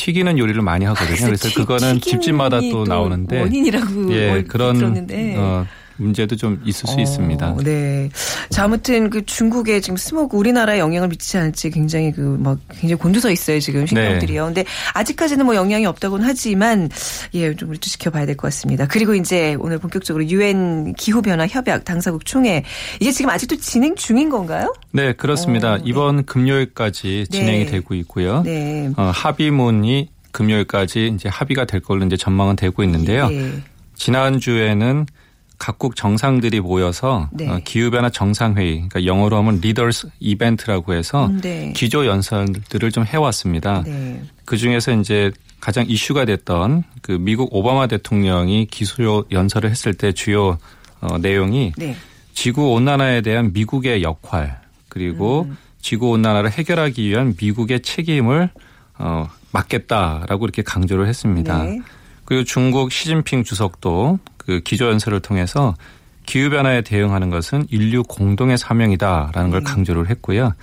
튀기는 0.00 0.38
요리를 0.38 0.60
많이 0.62 0.84
하거든요. 0.86 1.26
그래서 1.26 1.48
튀- 1.48 1.54
그거는 1.54 2.00
집집마다 2.00 2.60
또 2.70 2.84
나오는데 2.84 3.40
원인이라고 3.42 4.10
예뭘 4.12 4.44
그런 4.44 4.76
들었는데. 4.78 5.34
어, 5.36 5.66
문제도 6.00 6.34
좀 6.34 6.60
있을 6.64 6.88
수 6.88 6.96
어, 6.96 7.00
있습니다. 7.00 7.56
네. 7.62 8.08
자, 8.48 8.64
아무튼 8.64 9.10
그 9.10 9.24
중국에 9.24 9.80
지금 9.80 9.96
스모그 9.96 10.36
우리나라에 10.36 10.78
영향을 10.78 11.08
미치지 11.08 11.36
않을지 11.38 11.70
굉장히 11.70 12.10
그 12.12 12.30
막 12.40 12.58
굉장히 12.70 12.94
곤두서 12.94 13.30
있어요, 13.30 13.60
지금 13.60 13.86
신경들이요. 13.86 14.46
근데 14.46 14.64
아직까지는 14.94 15.44
뭐 15.44 15.54
영향이 15.54 15.84
없다고는 15.86 16.26
하지만 16.26 16.88
예, 17.34 17.54
좀 17.54 17.68
우리 17.68 17.78
좀 17.78 17.90
지켜봐야 17.90 18.24
될 18.26 18.36
것 18.36 18.46
같습니다. 18.48 18.86
그리고 18.86 19.14
이제 19.14 19.56
오늘 19.60 19.78
본격적으로 19.78 20.24
유엔 20.28 20.94
기후 20.94 21.20
변화 21.20 21.46
협약 21.46 21.84
당사국 21.84 22.24
총회 22.24 22.64
이게 23.00 23.12
지금 23.12 23.30
아직도 23.30 23.56
진행 23.56 23.94
중인 23.94 24.30
건가요? 24.30 24.74
네, 24.92 25.12
그렇습니다. 25.12 25.72
어, 25.72 25.76
네. 25.76 25.82
이번 25.84 26.24
금요일까지 26.24 27.26
네. 27.30 27.38
진행이 27.38 27.66
되고 27.66 27.94
있고요. 27.94 28.42
네. 28.42 28.90
어, 28.96 29.10
합의문이 29.14 30.08
금요일까지 30.32 31.12
이제 31.14 31.28
합의가 31.28 31.64
될 31.66 31.80
걸로 31.80 32.06
이제 32.06 32.16
전망은 32.16 32.56
되고 32.56 32.82
있는데요. 32.84 33.28
예. 33.32 33.50
지난주에는 33.96 35.06
각국 35.60 35.94
정상들이 35.94 36.60
모여서 36.60 37.28
네. 37.32 37.46
어, 37.46 37.60
기후변화 37.62 38.08
정상회의, 38.08 38.88
그러니까 38.88 39.04
영어로 39.04 39.36
하면 39.36 39.60
리더스 39.60 40.08
이벤트라고 40.18 40.94
해서 40.94 41.26
음, 41.26 41.38
네. 41.42 41.72
기조 41.76 42.06
연설들을 42.06 42.90
좀 42.90 43.04
해왔습니다. 43.04 43.82
네. 43.82 44.22
그 44.46 44.56
중에서 44.56 44.92
이제 44.92 45.30
가장 45.60 45.84
이슈가 45.86 46.24
됐던 46.24 46.84
그 47.02 47.12
미국 47.12 47.54
오바마 47.54 47.88
대통령이 47.88 48.68
기조 48.70 49.26
연설을 49.30 49.70
했을 49.70 49.92
때 49.92 50.12
주요 50.12 50.56
어, 51.02 51.18
내용이 51.18 51.74
네. 51.76 51.94
지구 52.32 52.72
온난화에 52.72 53.20
대한 53.20 53.52
미국의 53.52 54.02
역할 54.02 54.62
그리고 54.88 55.46
지구 55.82 56.08
온난화를 56.08 56.50
해결하기 56.50 57.06
위한 57.06 57.34
미국의 57.38 57.80
책임을 57.82 58.48
어, 58.96 59.28
맡겠다라고 59.52 60.46
이렇게 60.46 60.62
강조를 60.62 61.06
했습니다. 61.06 61.64
네. 61.64 61.80
그리고 62.24 62.44
중국 62.44 62.92
시진핑 62.92 63.44
주석도 63.44 64.20
그 64.50 64.58
기조연설을 64.60 65.20
통해서 65.20 65.76
기후 66.26 66.50
변화에 66.50 66.82
대응하는 66.82 67.30
것은 67.30 67.66
인류 67.70 68.02
공동의 68.02 68.58
사명이다라는 68.58 69.50
걸 69.50 69.62
강조를 69.62 70.10
했고요. 70.10 70.54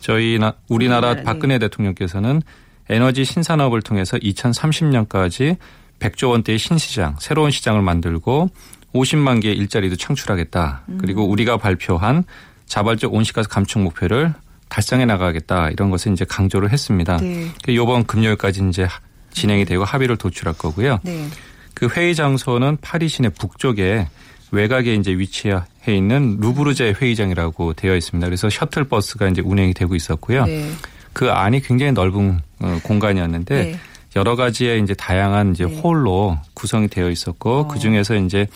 저희 0.00 0.38
나, 0.38 0.52
우리나라 0.68 1.08
우리나라, 1.08 1.14
네. 1.14 1.22
박근혜 1.22 1.58
대통령께서는 1.58 2.42
에너지 2.90 3.24
신산업을 3.24 3.80
통해서 3.80 4.18
2030년까지 4.18 5.56
100조 6.00 6.30
원대의 6.30 6.58
신시장, 6.58 7.16
새로운 7.18 7.50
시장을 7.50 7.80
만들고 7.80 8.50
50만 8.94 9.40
개의 9.40 9.56
일자리도 9.56 9.96
창출하겠다. 9.96 10.82
그리고 10.98 11.24
우리가 11.24 11.56
발표한 11.56 12.24
자발적 12.66 13.14
온실가스 13.14 13.48
감축 13.48 13.80
목표를 13.82 14.34
달성해 14.68 15.06
나가겠다. 15.06 15.70
이런 15.70 15.90
것을 15.90 16.12
이제 16.12 16.26
강조를 16.26 16.70
했습니다. 16.70 17.16
네. 17.18 17.48
그 17.64 17.70
이번 17.70 18.04
금요일까지 18.04 18.62
이제 18.68 18.86
진행이 19.32 19.64
되고 19.64 19.84
합의를 19.84 20.16
도출할 20.16 20.54
거고요. 20.58 20.98
네. 21.02 21.26
그 21.74 21.88
회의 21.88 22.14
장소는 22.14 22.78
파리 22.80 23.08
시내 23.08 23.28
북쪽에 23.28 24.08
외곽에 24.52 24.94
이제 24.94 25.12
위치해 25.12 25.60
있는 25.86 26.38
루브르제 26.40 26.94
회의장이라고 27.00 27.74
되어 27.74 27.96
있습니다. 27.96 28.26
그래서 28.26 28.50
셔틀 28.50 28.84
버스가 28.84 29.28
이제 29.28 29.42
운행이 29.42 29.74
되고 29.74 29.94
있었고요. 29.94 30.44
네. 30.44 30.70
그 31.12 31.30
안이 31.30 31.60
굉장히 31.60 31.92
넓은 31.92 32.40
어, 32.60 32.78
공간이었는데 32.82 33.64
네. 33.64 33.80
여러 34.16 34.36
가지의 34.36 34.82
이제 34.82 34.94
다양한 34.94 35.52
이제 35.52 35.64
네. 35.66 35.80
홀로 35.80 36.38
구성이 36.54 36.88
되어 36.88 37.10
있었고 37.10 37.50
어. 37.50 37.68
그 37.68 37.78
중에서 37.78 38.16
이제 38.16 38.46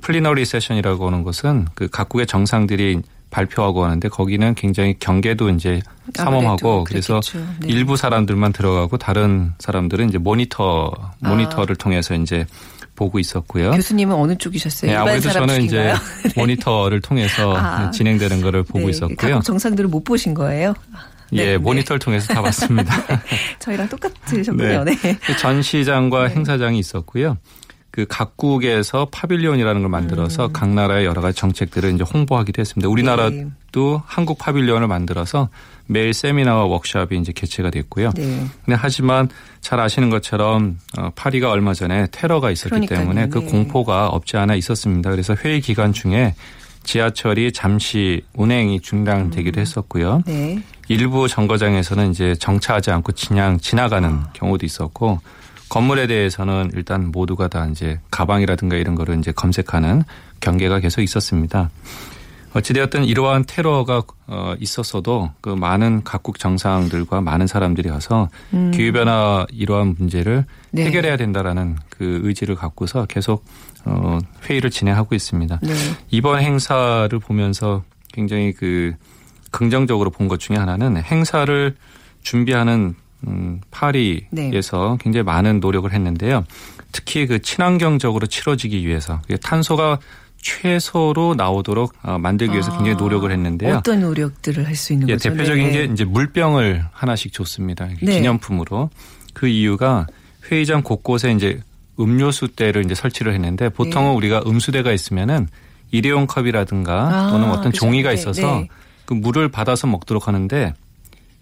plenary 0.00 0.44
session이라고 0.44 1.06
하는 1.06 1.22
것은 1.22 1.66
그 1.74 1.88
각국의 1.88 2.26
정상들이 2.26 3.02
발표하고 3.30 3.84
하는데 3.84 4.08
거기는 4.08 4.54
굉장히 4.54 4.94
경계도 4.98 5.50
이제 5.50 5.80
삼엄하고 6.14 6.84
그래서. 6.84 7.20
네. 7.60 7.68
일부 7.68 7.96
사람들만 7.96 8.52
들어가고 8.52 8.96
다른 8.98 9.52
사람들은 9.58 10.08
이제 10.08 10.18
모니터 10.18 10.92
아. 11.20 11.28
모니터를 11.28 11.76
통해서 11.76 12.14
이제 12.14 12.46
보고 12.94 13.18
있었고요. 13.18 13.70
교수님은 13.70 14.14
어느 14.14 14.36
쪽이셨어요? 14.36 14.90
네, 14.90 14.96
아무래도 14.96 15.30
저는 15.30 15.62
이제 15.62 15.76
쪽인가요? 15.76 15.96
모니터를 16.36 17.00
통해서 17.00 17.56
아. 17.56 17.90
진행되는 17.90 18.42
거를 18.42 18.64
보고 18.64 18.80
네, 18.80 18.90
있었고요. 18.90 19.40
정상들을 19.40 19.88
못 19.88 20.02
보신 20.02 20.34
거예요? 20.34 20.74
예, 21.32 21.44
네, 21.44 21.58
모니터를 21.58 22.00
통해서 22.00 22.32
다 22.32 22.42
봤습니다. 22.42 22.94
저희랑 23.60 23.88
똑같으셨군요. 23.88 24.84
네. 24.84 24.96
그 24.96 25.36
전시장과 25.36 26.28
행사장이 26.28 26.78
있었고요. 26.78 27.36
그 27.98 28.06
각국에서 28.08 29.08
파빌리온이라는 29.10 29.80
걸 29.80 29.90
만들어서 29.90 30.46
각 30.52 30.68
나라의 30.68 31.04
여러 31.04 31.20
가지 31.20 31.36
정책들을 31.36 31.92
이제 31.96 32.04
홍보하기도 32.04 32.60
했습니다. 32.60 32.88
우리나라도 32.88 33.32
네. 33.72 33.98
한국 34.06 34.38
파빌리온을 34.38 34.86
만들어서 34.86 35.48
매일 35.86 36.14
세미나와 36.14 36.66
워크숍이 36.66 37.18
이제 37.18 37.32
개최가 37.32 37.70
됐고요. 37.70 38.12
네. 38.14 38.46
근데 38.64 38.78
하지만 38.80 39.28
잘 39.60 39.80
아시는 39.80 40.10
것처럼 40.10 40.78
어, 40.96 41.10
파리가 41.16 41.50
얼마 41.50 41.74
전에 41.74 42.06
테러가 42.12 42.52
있었기 42.52 42.68
그러니까요. 42.70 43.00
때문에 43.00 43.28
그 43.30 43.40
네. 43.40 43.46
공포가 43.46 44.06
없지 44.06 44.36
않아 44.36 44.54
있었습니다. 44.54 45.10
그래서 45.10 45.34
회의 45.34 45.60
기간 45.60 45.92
중에 45.92 46.36
지하철이 46.84 47.50
잠시 47.50 48.22
운행이 48.34 48.78
중단되기도 48.78 49.60
했었고요. 49.60 50.22
네. 50.24 50.62
일부 50.86 51.26
정거장에서는 51.26 52.12
이제 52.12 52.36
정차하지 52.38 52.92
않고 52.92 53.12
그냥 53.26 53.58
지나가는 53.58 54.20
경우도 54.34 54.64
있었고 54.64 55.18
건물에 55.68 56.06
대해서는 56.06 56.70
일단 56.74 57.10
모두가 57.10 57.48
다 57.48 57.66
이제 57.66 58.00
가방이라든가 58.10 58.76
이런 58.76 58.94
거를 58.94 59.18
이제 59.18 59.32
검색하는 59.32 60.02
경계가 60.40 60.80
계속 60.80 61.02
있었습니다. 61.02 61.70
어찌되었든 62.54 63.04
이러한 63.04 63.44
테러가 63.46 64.02
어, 64.26 64.54
있었어도 64.58 65.30
그 65.42 65.50
많은 65.50 66.02
각국 66.02 66.38
정상들과 66.38 67.20
많은 67.20 67.46
사람들이 67.46 67.90
와서 67.90 68.30
기후변화 68.72 69.46
이러한 69.52 69.96
문제를 69.98 70.46
네. 70.70 70.86
해결해야 70.86 71.18
된다라는 71.18 71.76
그 71.90 72.20
의지를 72.22 72.54
갖고서 72.54 73.04
계속 73.04 73.44
어, 73.84 74.18
회의를 74.44 74.70
진행하고 74.70 75.14
있습니다. 75.14 75.60
네. 75.62 75.74
이번 76.10 76.40
행사를 76.40 77.16
보면서 77.18 77.84
굉장히 78.12 78.52
그 78.52 78.94
긍정적으로 79.50 80.10
본 80.10 80.28
것 80.28 80.40
중에 80.40 80.56
하나는 80.56 80.96
행사를 80.96 81.76
준비하는 82.22 82.94
음, 83.26 83.60
파리에서 83.70 84.98
굉장히 85.00 85.24
많은 85.24 85.60
노력을 85.60 85.90
했는데요. 85.92 86.44
특히 86.92 87.26
그 87.26 87.40
친환경적으로 87.40 88.26
치러지기 88.26 88.86
위해서 88.86 89.20
탄소가 89.42 89.98
최소로 90.40 91.34
나오도록 91.34 91.94
어, 92.02 92.16
만들기 92.18 92.52
위해서 92.52 92.70
굉장히 92.70 92.94
노력을 92.96 93.30
했는데요. 93.30 93.74
아, 93.74 93.78
어떤 93.78 94.00
노력들을 94.00 94.66
할 94.66 94.76
수 94.76 94.92
있는 94.92 95.08
예, 95.08 95.14
거죠? 95.14 95.30
대표적인 95.30 95.66
네. 95.66 95.72
게 95.72 95.92
이제 95.92 96.04
물병을 96.04 96.84
하나씩 96.92 97.32
줬습니다. 97.32 97.88
네. 98.00 98.14
기념품으로. 98.14 98.90
그 99.34 99.48
이유가 99.48 100.06
회의장 100.50 100.82
곳곳에 100.82 101.32
이제 101.32 101.60
음료수대를 101.98 102.84
이제 102.84 102.94
설치를 102.94 103.34
했는데 103.34 103.68
보통은 103.68 104.10
네. 104.10 104.16
우리가 104.16 104.42
음수대가 104.46 104.92
있으면은 104.92 105.48
일회용 105.90 106.26
컵이라든가 106.26 107.26
아, 107.26 107.30
또는 107.30 107.50
어떤 107.50 107.72
그죠. 107.72 107.86
종이가 107.86 108.10
네, 108.10 108.14
있어서 108.14 108.60
네. 108.60 108.68
그 109.04 109.14
물을 109.14 109.48
받아서 109.48 109.86
먹도록 109.86 110.28
하는데 110.28 110.74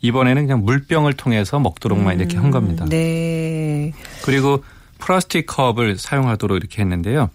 이번에는 0.02 0.46
그냥 0.46 0.64
물병을 0.64 1.14
통해서 1.14 1.58
먹도록만 1.58 2.20
이렇게 2.20 2.36
한 2.36 2.50
겁니다. 2.50 2.84
네. 2.88 3.92
그리고 4.24 4.62
플라스틱 4.98 5.46
컵을 5.46 5.98
사용하도록 5.98 6.56
이렇게 6.56 6.82
했는데요. 6.82 7.30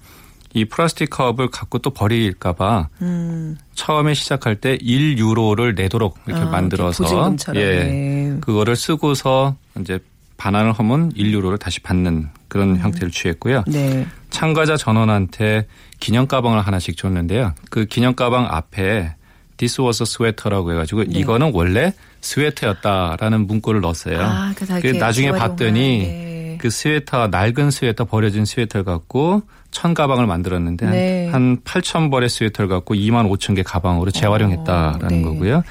이 0.54 0.66
플라스틱 0.66 1.10
컵을 1.10 1.50
갖고 1.50 1.80
또 1.80 1.92
버릴까봐 1.92 2.90
음. 3.02 3.58
처음에 3.74 4.14
시작할 4.14 4.58
때 4.58 4.78
1유로를 4.78 5.76
내도록 5.76 6.18
이렇게 6.28 6.44
아, 6.44 6.50
만들어서 6.50 7.04
보증금처럼. 7.04 7.62
예. 7.62 7.84
네. 7.84 8.38
그거를 8.42 8.76
쓰고서 8.76 9.56
이제 9.80 10.00
반환을 10.38 10.74
하면 10.74 11.14
1유로를 11.14 11.60
다시 11.60 11.80
받는 11.80 12.30
그런 12.48 12.78
형태를 12.78 13.12
취했고요. 13.12 13.64
네. 13.68 14.06
참가자 14.30 14.76
전원한테 14.76 15.68
기념 16.00 16.28
가방을 16.28 16.62
하나씩 16.62 16.98
줬는데요. 16.98 17.54
그 17.70 17.86
기념 17.86 18.16
가방 18.16 18.46
앞에 18.50 19.16
This 19.58 19.80
was 19.80 20.02
a 20.02 20.06
sweater라고 20.06 20.72
해가지고 20.72 21.04
네. 21.06 21.20
이거는 21.20 21.52
원래 21.54 21.94
스웨터였다라는 22.22 23.48
문구를 23.48 23.82
넣었어요. 23.82 24.22
아, 24.22 24.54
그 24.56 24.66
이렇게 24.66 24.94
나중에 24.94 25.32
봤더니 25.32 26.00
네. 26.00 26.58
그 26.60 26.70
스웨터 26.70 27.28
낡은 27.28 27.72
스웨터 27.72 28.06
버려진 28.06 28.46
스웨터를 28.46 28.84
갖고 28.84 29.42
천 29.72 29.94
가방을 29.94 30.28
만들었는데 30.28 30.86
네. 30.86 31.30
한 31.30 31.60
8천 31.62 32.12
벌의 32.12 32.30
스웨터를 32.30 32.70
갖고 32.70 32.94
2만 32.94 33.30
5천 33.32 33.56
개 33.56 33.64
가방으로 33.64 34.12
재활용했다라는 34.12 35.06
어, 35.06 35.10
네. 35.10 35.22
거고요. 35.22 35.64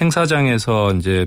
행사장에서 0.00 0.94
이제 0.94 1.26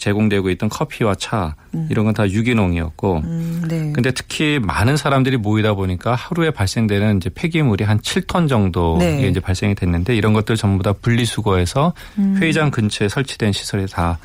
제공되고 0.00 0.50
있던 0.50 0.68
커피와 0.68 1.14
차 1.14 1.54
이런 1.88 2.04
건 2.04 2.10
다 2.14 2.28
유기농이었고 2.28 3.18
음, 3.24 3.62
네. 3.68 3.92
근데 3.92 4.10
특히 4.10 4.58
많은 4.60 4.96
사람들이 4.96 5.36
모이다 5.36 5.74
보니까 5.74 6.14
하루에 6.14 6.50
발생되는 6.50 7.18
이제 7.18 7.30
폐기물이 7.32 7.84
한 7.84 8.00
7톤 8.00 8.48
정도 8.48 8.96
네. 8.98 9.28
이제 9.28 9.38
발생이 9.38 9.74
됐는데 9.76 10.16
이런 10.16 10.32
것들 10.32 10.56
전부 10.56 10.82
다 10.82 10.92
분리수거해서 10.92 11.92
음. 12.18 12.36
회의장 12.40 12.70
근처에 12.70 13.08
설치된 13.08 13.52
시설에 13.52 13.86
다 13.86 14.18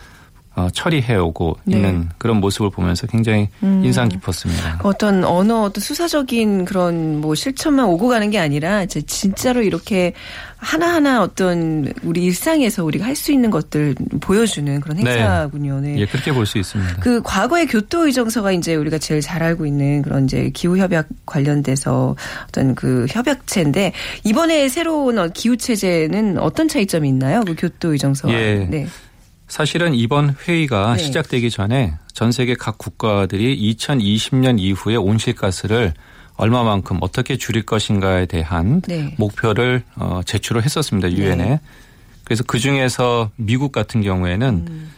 어, 0.56 0.70
처리해 0.74 1.16
오고 1.18 1.58
네. 1.66 1.76
음. 1.76 1.78
있는 1.78 2.10
그런 2.18 2.38
모습을 2.38 2.70
보면서 2.70 3.08
굉장히 3.08 3.50
인상 3.62 4.08
깊었습니다. 4.08 4.80
어떤 4.84 5.26
언어 5.26 5.64
어떤 5.64 5.82
수사적인 5.82 6.64
그런 6.64 7.20
뭐 7.20 7.36
실천만 7.36 7.86
오고 7.88 8.08
가는 8.08 8.30
게 8.32 8.40
아니라 8.40 8.86
진짜로 8.86 9.62
이렇게 9.62 10.14
하나하나 10.66 11.22
어떤 11.22 11.94
우리 12.04 12.24
일상에서 12.26 12.84
우리가 12.84 13.06
할 13.06 13.16
수 13.16 13.32
있는 13.32 13.50
것들 13.50 13.96
보여주는 14.20 14.80
그런 14.82 14.98
네. 14.98 15.12
행사군요. 15.12 15.80
네. 15.80 15.96
예, 16.00 16.06
그렇게 16.06 16.34
볼 16.34 16.46
수 16.46 16.58
있습니다. 16.58 16.96
그 17.00 17.22
과거의 17.24 17.68
교토 17.68 18.06
의정서가 18.08 18.52
이제 18.52 18.76
우리가 18.76 18.98
제일 18.98 19.22
잘 19.22 19.42
알고 19.42 19.66
있는 19.66 20.02
그런 20.02 20.26
이제 20.26 20.50
기후 20.54 20.78
협약 20.78 21.08
관련돼서 21.26 22.16
어떤 22.50 22.76
그 22.76 23.06
협약체인데 23.10 23.94
이번에 24.26 24.68
새로운 24.68 25.18
어, 25.18 25.30
기후 25.34 25.56
체제는 25.56 26.40
어떤 26.40 26.68
차이점이 26.68 27.08
있나요? 27.08 27.44
그 27.46 27.56
교토 27.58 27.94
의정서와. 27.94 28.34
예. 28.34 28.68
네. 28.70 28.88
사실은 29.48 29.94
이번 29.94 30.36
회의가 30.48 30.96
네. 30.98 31.04
시작되기 31.04 31.52
전에 31.52 31.94
전 32.14 32.32
세계 32.32 32.56
각 32.56 32.78
국가들이 32.78 33.76
2020년 33.76 34.60
이후에 34.60 34.96
온실가스를 34.96 35.94
얼마만큼 36.38 36.98
어떻게 37.02 37.38
줄일 37.38 37.64
것인가에 37.66 38.26
대한 38.26 38.82
네. 38.82 39.16
목표를 39.18 39.84
어, 39.96 40.22
제출을 40.26 40.64
했었습니다 40.64 41.12
유엔에. 41.12 41.44
네. 41.44 41.60
그래서 42.24 42.44
그 42.46 42.60
중에서 42.60 43.30
미국 43.36 43.72
같은 43.72 44.02
경우에는 44.02 44.66
음. 44.68 44.92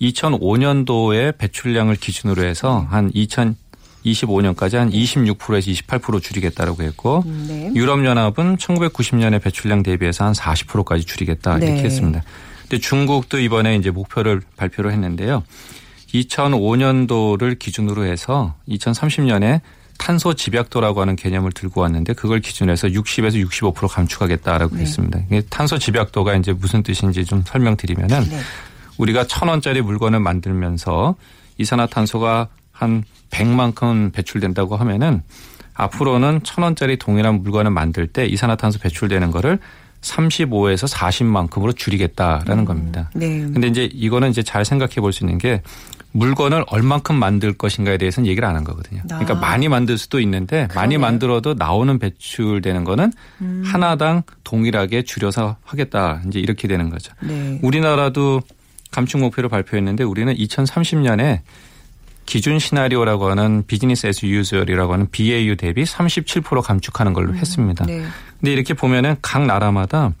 2005년도의 0.00 1.36
배출량을 1.38 1.96
기준으로 1.96 2.44
해서 2.44 2.86
한 2.90 3.10
2025년까지 3.12 4.76
한 4.76 4.90
26%에서 4.90 5.70
28% 5.70 6.22
줄이겠다라고 6.22 6.82
했고 6.82 7.22
네. 7.46 7.72
유럽연합은 7.74 8.56
1990년의 8.56 9.42
배출량 9.42 9.82
대비해서 9.82 10.24
한 10.24 10.32
40%까지 10.32 11.04
줄이겠다 11.04 11.58
이렇게 11.58 11.74
네. 11.74 11.82
했습니다. 11.82 12.22
근데 12.62 12.78
중국도 12.78 13.38
이번에 13.38 13.76
이제 13.76 13.90
목표를 13.90 14.42
발표를 14.56 14.92
했는데요. 14.92 15.44
2005년도를 16.12 17.58
기준으로 17.58 18.04
해서 18.04 18.54
2030년에 18.68 19.60
탄소 19.98 20.34
집약도라고 20.34 21.00
하는 21.00 21.16
개념을 21.16 21.52
들고 21.52 21.80
왔는데 21.80 22.12
그걸 22.14 22.40
기준해서 22.40 22.88
60에서 22.88 23.44
65% 23.48 23.88
감축하겠다라고 23.88 24.76
네. 24.76 24.82
했습니다. 24.82 25.20
탄소 25.50 25.78
집약도가 25.78 26.34
이제 26.36 26.52
무슨 26.52 26.82
뜻인지 26.82 27.24
좀 27.24 27.42
설명드리면은 27.46 28.28
네. 28.28 28.40
우리가 28.98 29.26
천 29.26 29.48
원짜리 29.48 29.82
물건을 29.82 30.20
만들면서 30.20 31.16
이산화탄소가 31.58 32.48
한 32.72 33.04
100만큼 33.30 34.12
배출된다고 34.12 34.76
하면은 34.76 35.22
앞으로는 35.74 36.40
천 36.42 36.64
원짜리 36.64 36.96
동일한 36.98 37.42
물건을 37.42 37.70
만들 37.70 38.06
때 38.06 38.26
이산화탄소 38.26 38.78
배출되는 38.80 39.30
거를 39.30 39.58
35에서 40.02 40.88
40만큼으로 40.92 41.76
줄이겠다라는 41.76 42.64
겁니다. 42.64 43.10
네. 43.14 43.40
근데 43.40 43.66
이제 43.66 43.88
이거는 43.92 44.30
이제 44.30 44.42
잘 44.42 44.64
생각해 44.64 44.96
볼 44.96 45.12
수 45.12 45.24
있는 45.24 45.38
게 45.38 45.62
물건을 46.16 46.64
얼만큼 46.68 47.14
만들 47.16 47.52
것인가에 47.52 47.98
대해서는 47.98 48.26
얘기를 48.28 48.46
안 48.48 48.56
한 48.56 48.64
거거든요. 48.64 49.02
그러니까 49.06 49.34
아. 49.34 49.40
많이 49.40 49.68
만들 49.68 49.98
수도 49.98 50.18
있는데 50.20 50.62
많이 50.74 50.94
그러네요. 50.96 50.98
만들어도 51.00 51.54
나오는 51.54 51.98
배출되는 51.98 52.84
거는 52.84 53.12
하나당 53.64 54.22
동일하게 54.44 55.02
줄여서 55.02 55.56
하겠다. 55.64 56.22
이제 56.26 56.38
이렇게 56.40 56.66
되는 56.68 56.88
거죠. 56.90 57.12
네. 57.22 57.58
우리나라도 57.62 58.40
감축 58.92 59.20
목표를 59.20 59.50
발표했는데 59.50 60.04
우리는 60.04 60.34
2030년에 60.34 61.40
기준 62.24 62.58
시나리오라고 62.58 63.30
하는 63.30 63.62
비즈니스 63.66 64.06
에스 64.06 64.26
유즈얼이라고 64.26 64.92
하는 64.94 65.08
BAU 65.10 65.56
대비 65.56 65.84
37% 65.84 66.62
감축하는 66.62 67.12
걸로 67.12 67.34
했습니다. 67.34 67.84
네. 67.86 68.02
근데 68.40 68.52
이렇게 68.52 68.74
보면은 68.74 69.16
각 69.22 69.44
나라마다 69.46 70.06
어, 70.06 70.12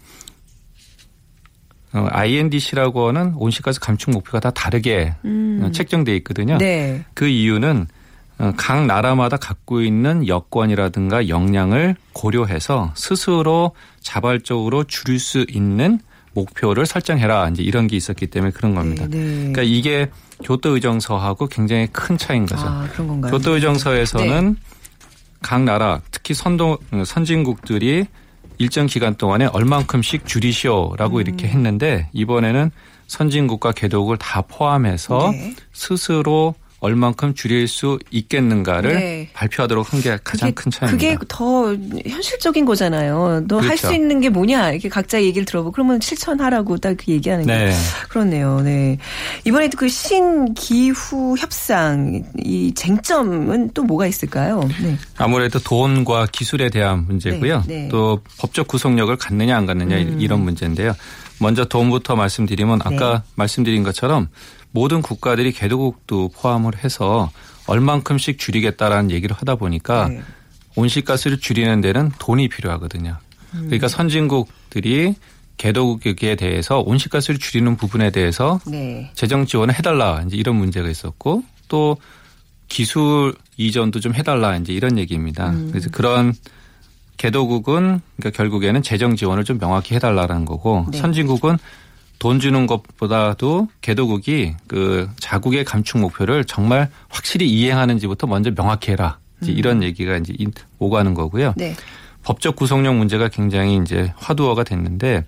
INDC라고 2.10 3.08
하는 3.08 3.34
온실가스 3.36 3.80
감축 3.80 4.10
목표가 4.10 4.40
다 4.40 4.50
다르게 4.50 5.14
어, 5.24 5.70
책정돼 5.72 6.16
있거든요. 6.16 6.54
음. 6.54 6.58
네. 6.58 7.04
그 7.14 7.26
이유는 7.26 7.86
어, 8.38 8.52
각 8.56 8.84
나라마다 8.86 9.36
갖고 9.36 9.80
있는 9.80 10.26
여건이라든가 10.26 11.28
역량을 11.28 11.96
고려해서 12.12 12.92
스스로 12.94 13.72
자발적으로 14.00 14.84
줄일 14.84 15.18
수 15.18 15.46
있는 15.48 16.00
목표를 16.34 16.84
설정해라. 16.84 17.48
이제 17.48 17.62
이런 17.62 17.86
게 17.86 17.96
있었기 17.96 18.26
때문에 18.26 18.52
그런 18.52 18.74
겁니다. 18.74 19.06
네. 19.08 19.18
네. 19.18 19.34
그러니까 19.36 19.62
이게 19.62 20.10
교토 20.44 20.74
의정서하고 20.74 21.46
굉장히 21.46 21.86
큰 21.92 22.18
차이인 22.18 22.44
거죠. 22.44 22.66
아, 22.66 22.86
그런 22.92 23.08
건가요? 23.08 23.32
교토 23.32 23.52
의정서에서는 23.52 24.52
네. 24.52 24.60
각 25.40 25.62
나라 25.62 26.00
특히 26.10 26.34
선도 26.34 26.78
선진국들이 27.04 28.06
일정 28.58 28.86
기간 28.86 29.14
동안에 29.14 29.46
얼만큼씩 29.46 30.26
줄이시오라고 30.26 31.16
음. 31.16 31.20
이렇게 31.20 31.46
했는데 31.48 32.08
이번에는 32.12 32.70
선진국과 33.06 33.72
개도국을 33.72 34.16
다 34.16 34.42
포함해서 34.42 35.30
네. 35.32 35.54
스스로 35.72 36.54
얼만큼 36.80 37.34
줄일 37.34 37.66
수 37.68 37.98
있겠는가를 38.10 38.94
네. 38.94 39.30
발표하도록 39.32 39.92
한 39.92 40.00
게 40.00 40.18
가장 40.22 40.52
큰 40.52 40.70
차이입니다. 40.70 41.16
그게 41.16 41.24
더 41.28 41.74
현실적인 42.06 42.64
거잖아요. 42.66 43.44
너 43.48 43.58
할수 43.60 43.84
그렇죠. 43.88 43.94
있는 43.94 44.20
게 44.20 44.28
뭐냐 44.28 44.72
이렇게 44.72 44.88
각자 44.88 45.22
얘기를 45.22 45.44
들어보고 45.46 45.72
그러면 45.72 46.00
실천하라고 46.00 46.76
딱 46.78 46.96
그 46.96 47.12
얘기하는 47.12 47.46
게 47.46 47.52
네. 47.52 47.72
그렇네요. 48.08 48.60
네 48.60 48.98
이번에 49.44 49.68
그 49.68 49.88
신기후 49.88 51.36
협상 51.38 52.22
이 52.38 52.72
쟁점은 52.74 53.70
또 53.74 53.82
뭐가 53.82 54.06
있을까요? 54.06 54.60
네. 54.82 54.96
아무래도 55.16 55.58
돈과 55.58 56.26
기술에 56.32 56.70
대한 56.70 57.06
문제고요. 57.06 57.64
네, 57.66 57.82
네. 57.82 57.88
또 57.88 58.20
법적 58.38 58.68
구속력을 58.68 59.14
갖느냐 59.16 59.56
안 59.56 59.66
갖느냐 59.66 59.96
음. 59.96 60.20
이런 60.20 60.40
문제인데요. 60.40 60.94
먼저 61.38 61.64
돈부터 61.66 62.16
말씀드리면 62.16 62.80
아까 62.84 63.18
네. 63.18 63.32
말씀드린 63.34 63.82
것처럼 63.82 64.28
모든 64.76 65.00
국가들이 65.00 65.52
개도국도 65.52 66.28
포함을 66.28 66.76
해서 66.84 67.30
얼만큼씩 67.66 68.38
줄이겠다라는 68.38 69.10
얘기를 69.10 69.34
하다 69.34 69.54
보니까 69.56 70.08
네. 70.08 70.20
온실가스를 70.74 71.40
줄이는 71.40 71.80
데는 71.80 72.12
돈이 72.18 72.50
필요하거든요. 72.50 73.16
음. 73.54 73.60
그러니까 73.64 73.88
선진국들이 73.88 75.14
개도국에 75.56 76.36
대해서 76.36 76.80
온실가스를 76.80 77.40
줄이는 77.40 77.78
부분에 77.78 78.10
대해서 78.10 78.60
네. 78.66 79.10
재정 79.14 79.46
지원을 79.46 79.74
해달라 79.74 80.22
이제 80.26 80.36
이런 80.36 80.56
문제가 80.56 80.90
있었고 80.90 81.42
또 81.68 81.96
기술 82.68 83.34
이전도 83.56 84.00
좀 84.00 84.14
해달라 84.14 84.58
이제 84.58 84.74
이런 84.74 84.98
얘기입니다. 84.98 85.52
음. 85.52 85.68
그래서 85.70 85.88
그런 85.90 86.34
개도국은 87.16 88.02
그러니까 88.18 88.36
결국에는 88.36 88.82
재정 88.82 89.16
지원을 89.16 89.44
좀 89.44 89.58
명확히 89.58 89.94
해달라는 89.94 90.44
거고 90.44 90.84
네. 90.90 90.98
선진국은 90.98 91.56
돈 92.18 92.40
주는 92.40 92.66
것보다도 92.66 93.68
개도국이 93.82 94.54
그 94.66 95.08
자국의 95.18 95.64
감축 95.64 95.98
목표를 96.00 96.44
정말 96.44 96.90
확실히 97.08 97.48
이행하는지부터 97.50 98.26
먼저 98.26 98.50
명확히 98.54 98.92
해라. 98.92 99.18
이제 99.42 99.52
이런 99.52 99.82
얘기가 99.82 100.16
이제 100.16 100.32
이- 100.38 100.46
오가는 100.78 101.12
거고요. 101.12 101.48
음. 101.48 101.52
네. 101.56 101.74
법적 102.22 102.56
구속력 102.56 102.96
문제가 102.96 103.28
굉장히 103.28 103.76
이제 103.76 104.12
화두어가 104.16 104.64
됐는데 104.64 105.24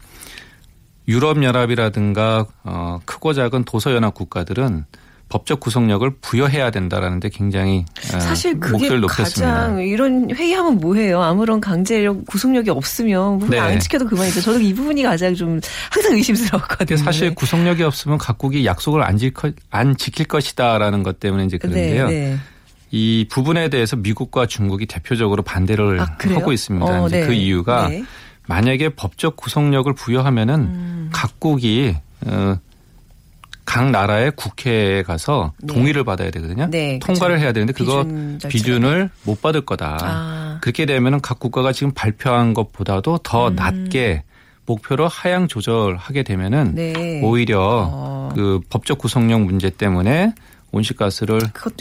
유럽 1.06 1.42
연합이라든가 1.42 2.46
어 2.64 3.00
크고 3.04 3.32
작은 3.34 3.64
도서 3.64 3.94
연합 3.94 4.14
국가들은 4.14 4.84
법적 5.28 5.60
구속력을 5.60 6.10
부여해야 6.20 6.70
된다라는 6.70 7.20
데 7.20 7.28
굉장히 7.28 7.84
어, 8.14 8.20
사실 8.20 8.58
그게 8.58 8.72
목표를 8.72 9.00
높였습니다. 9.00 9.52
가장 9.52 9.80
이런 9.80 10.34
회의하면 10.34 10.78
뭐해요? 10.78 11.22
아무런 11.22 11.60
강제력 11.60 12.24
구속력이 12.26 12.70
없으면 12.70 13.40
네. 13.50 13.58
안 13.58 13.78
지켜도 13.78 14.06
그만이죠. 14.06 14.40
저도 14.40 14.60
이 14.60 14.72
부분이 14.72 15.02
가장 15.02 15.34
좀 15.34 15.60
항상 15.90 16.14
의심스러웠거든요. 16.14 16.96
사실 16.96 17.34
구속력이 17.34 17.82
없으면 17.82 18.18
각국이 18.18 18.64
약속을 18.64 19.02
안, 19.02 19.18
지켜, 19.18 19.50
안 19.70 19.96
지킬 19.96 20.26
것이다라는 20.26 21.02
것 21.02 21.20
때문에 21.20 21.44
이제 21.44 21.58
그런데요. 21.58 22.08
네, 22.08 22.30
네. 22.30 22.38
이 22.90 23.26
부분에 23.30 23.68
대해서 23.68 23.96
미국과 23.96 24.46
중국이 24.46 24.86
대표적으로 24.86 25.42
반대를 25.42 26.00
아? 26.00 26.16
하고 26.34 26.52
있습니다. 26.52 27.02
어, 27.02 27.06
이제 27.06 27.20
네. 27.20 27.26
그 27.26 27.34
이유가 27.34 27.88
네. 27.88 28.02
만약에 28.46 28.90
법적 28.90 29.36
구속력을 29.36 29.92
부여하면은 29.94 30.54
음. 30.54 31.10
각국이 31.12 31.94
어, 32.26 32.56
각 33.68 33.90
나라의 33.90 34.32
국회에 34.34 35.02
가서 35.02 35.52
네. 35.60 35.74
동의를 35.74 36.02
받아야 36.02 36.30
되거든요. 36.30 36.70
네, 36.70 36.98
통과를 37.00 37.34
그렇죠. 37.36 37.44
해야 37.44 37.52
되는데 37.52 37.74
그거 37.74 38.02
비준. 38.02 38.48
비준을 38.48 39.10
못 39.24 39.42
받을 39.42 39.60
거다. 39.60 39.98
아. 40.00 40.58
그렇게 40.62 40.86
되면은 40.86 41.20
각 41.20 41.38
국가가 41.38 41.70
지금 41.70 41.92
발표한 41.92 42.54
것보다도 42.54 43.12
음. 43.12 43.18
더 43.22 43.50
낮게 43.50 44.22
목표로 44.64 45.06
하향 45.06 45.48
조절하게 45.48 46.22
되면은 46.22 46.76
네. 46.76 47.20
오히려 47.22 47.90
어. 47.92 48.30
그 48.34 48.60
법적 48.70 48.96
구속력 48.96 49.42
문제 49.42 49.68
때문에 49.68 50.32
온실가스를 50.72 51.38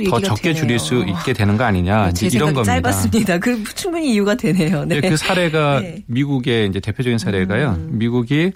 더 0.10 0.20
적게 0.20 0.54
되네요. 0.54 0.62
줄일 0.62 0.80
수 0.80 1.06
있게 1.08 1.32
되는 1.32 1.56
거 1.56 1.64
아니냐 1.64 2.12
제 2.12 2.28
이제 2.28 2.38
이런 2.38 2.54
겁니다. 2.54 2.74
짧았습니다. 2.82 3.38
그 3.40 3.64
충분히 3.76 4.14
이유가 4.14 4.36
되네요. 4.36 4.84
네. 4.84 5.00
그 5.00 5.16
사례가 5.16 5.80
네. 5.80 5.96
음. 5.98 6.04
미국의 6.08 6.68
이제 6.68 6.82
대표적인 6.82 7.18
사례가요. 7.18 7.78
미국이 7.80 8.52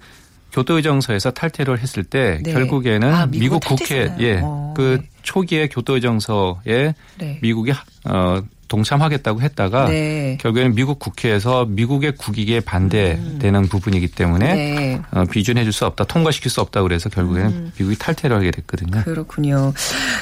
교토의정서에서 0.51 1.31
탈퇴를 1.31 1.79
했을 1.79 2.03
때 2.03 2.39
네. 2.43 2.53
결국에는 2.53 3.07
아, 3.13 3.25
미국은 3.25 3.59
미국 3.59 3.59
국회 3.63 4.07
탈퇴했어요. 4.07 4.27
예 4.27 4.39
어, 4.43 4.73
그 4.75 4.99
네. 5.01 5.09
초기에 5.23 5.67
교토의정서에 5.69 6.93
네. 7.17 7.39
미국이 7.41 7.71
어 8.05 8.41
동참하겠다고 8.71 9.41
했다가 9.41 9.87
네. 9.89 10.37
결국에는 10.39 10.73
미국 10.75 10.97
국회에서 10.99 11.65
미국의 11.65 12.13
국익에 12.15 12.61
반대되는 12.61 13.67
부분이기 13.67 14.07
때문에 14.07 14.51
음. 14.51 14.55
네. 14.55 15.01
어, 15.11 15.25
비준해줄 15.25 15.73
수 15.73 15.85
없다, 15.85 16.05
통과시킬 16.05 16.49
수 16.49 16.61
없다 16.61 16.81
그래서 16.83 17.09
결국에는 17.09 17.47
음. 17.49 17.71
미국이 17.77 17.97
탈퇴를 17.97 18.37
하게 18.37 18.51
됐거든요. 18.51 19.03
그렇군요. 19.03 19.73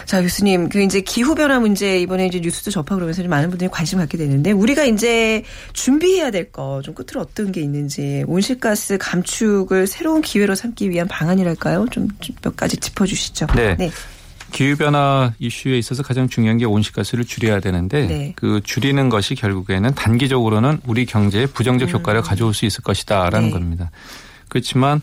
자, 0.06 0.22
교수님, 0.22 0.70
그 0.70 0.82
이제 0.82 1.02
기후 1.02 1.36
변화 1.36 1.60
문제 1.60 2.00
이번에 2.00 2.26
이제 2.26 2.40
뉴스도 2.40 2.72
접하고 2.72 2.96
그러면서 2.96 3.22
좀 3.22 3.30
많은 3.30 3.50
분들이 3.50 3.70
관심 3.70 4.00
갖게 4.00 4.18
되는데 4.18 4.52
우리가 4.52 4.86
이제 4.86 5.44
준비해야 5.74 6.32
될 6.32 6.52
거 6.52 6.82
좀 6.84 6.96
끝으로 6.96 7.22
어떤 7.22 7.52
게 7.52 7.62
있는지 7.62 8.24
온실가스 8.28 8.98
감축을 8.98 9.86
새로운 9.88 10.22
기회로 10.22 10.56
삼기 10.56 10.90
위한 10.90 11.08
방안이랄까요? 11.08 11.86
좀 11.92 12.08
몇 12.42 12.56
가지 12.56 12.78
짚어주시죠. 12.78 13.48
네. 13.56 13.92
기후변화 14.52 15.34
이슈에 15.40 15.78
있어서 15.78 16.04
가장 16.04 16.28
중요한 16.28 16.58
게 16.58 16.66
온실가스를 16.66 17.26
줄여야 17.26 17.60
되는데 17.60 18.08
네. 18.08 18.34
그 18.36 18.62
줄이는 18.64 19.10
것이 19.10 19.36
결국에는 19.36 19.94
단기적으로는 19.96 20.80
우리 20.86 21.06
경제에 21.06 21.46
부정적 21.46 21.94
효과를 21.94 22.22
가져올 22.22 22.54
수 22.54 22.66
있을 22.66 22.84
것이다라는 22.84 23.40
음. 23.40 23.46
네. 23.46 23.52
겁니다. 23.52 23.92
그렇지만 24.48 25.02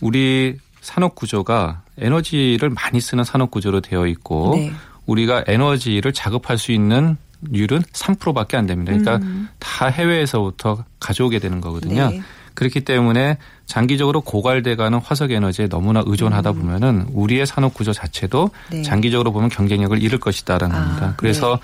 우리 0.00 0.56
산업 0.80 1.14
구조가 1.14 1.82
에너지를 1.98 2.70
많이 2.70 3.00
쓰는 3.00 3.24
산업 3.24 3.50
구조로 3.50 3.80
되어 3.80 4.06
있고 4.06 4.54
네. 4.56 4.72
우리가 5.06 5.44
에너지를 5.46 6.12
작업할 6.12 6.58
수 6.58 6.72
있는 6.72 7.16
율은 7.52 7.82
3%밖에 7.92 8.56
안 8.56 8.66
됩니다. 8.66 8.92
그러니까 8.92 9.20
다 9.58 9.86
해외에서부터 9.86 10.84
가져오게 11.00 11.38
되는 11.38 11.60
거거든요. 11.60 12.04
음. 12.06 12.10
네. 12.10 12.22
그렇기 12.54 12.80
때문에 12.80 13.38
장기적으로 13.66 14.20
고갈돼가는 14.20 14.98
화석 15.00 15.32
에너지에 15.32 15.68
너무나 15.68 16.02
의존하다 16.06 16.52
보면은 16.52 17.06
우리의 17.12 17.46
산업 17.46 17.74
구조 17.74 17.92
자체도 17.92 18.44
음. 18.44 18.70
네. 18.70 18.82
장기적으로 18.82 19.32
보면 19.32 19.48
경쟁력을 19.48 20.00
잃을 20.00 20.18
것이다라는 20.18 20.74
아, 20.74 20.78
겁니다. 20.78 21.14
그래서 21.16 21.58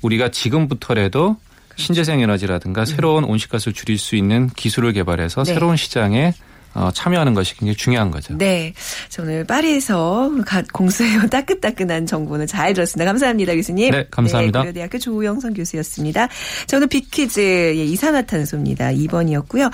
우리가 0.00 0.30
지금부터라도 0.30 1.36
신재생 1.76 2.20
에너지라든가 2.20 2.84
새로운 2.84 3.24
온실가스를 3.24 3.72
줄일 3.72 3.98
수 3.98 4.16
있는 4.16 4.48
기술을 4.56 4.92
개발해서 4.92 5.36
그렇죠. 5.36 5.50
네. 5.50 5.54
새로운 5.54 5.76
시장에 5.76 6.28
어, 6.28 6.32
참여하는 6.94 7.34
것이 7.34 7.56
굉장히 7.56 7.76
중요한 7.76 8.10
거죠. 8.10 8.36
네. 8.38 8.72
자, 9.08 9.22
오늘 9.22 9.44
파리에서 9.44 10.30
가- 10.46 10.62
공수해온 10.72 11.28
따끈따끈한 11.30 12.06
정보는 12.06 12.46
잘 12.46 12.72
들었습니다. 12.74 13.04
감사합니다, 13.10 13.54
교수님. 13.54 13.90
네, 13.90 14.06
감사합니다. 14.10 14.60
네, 14.60 14.64
고려대학교 14.64 14.98
조영선 14.98 15.54
교수였습니다. 15.54 16.28
자, 16.66 16.76
오늘 16.76 16.86
빅퀴즈, 16.88 17.40
예, 17.76 17.84
이산화탄소입니다. 17.84 18.90
2번이었고요. 18.92 19.70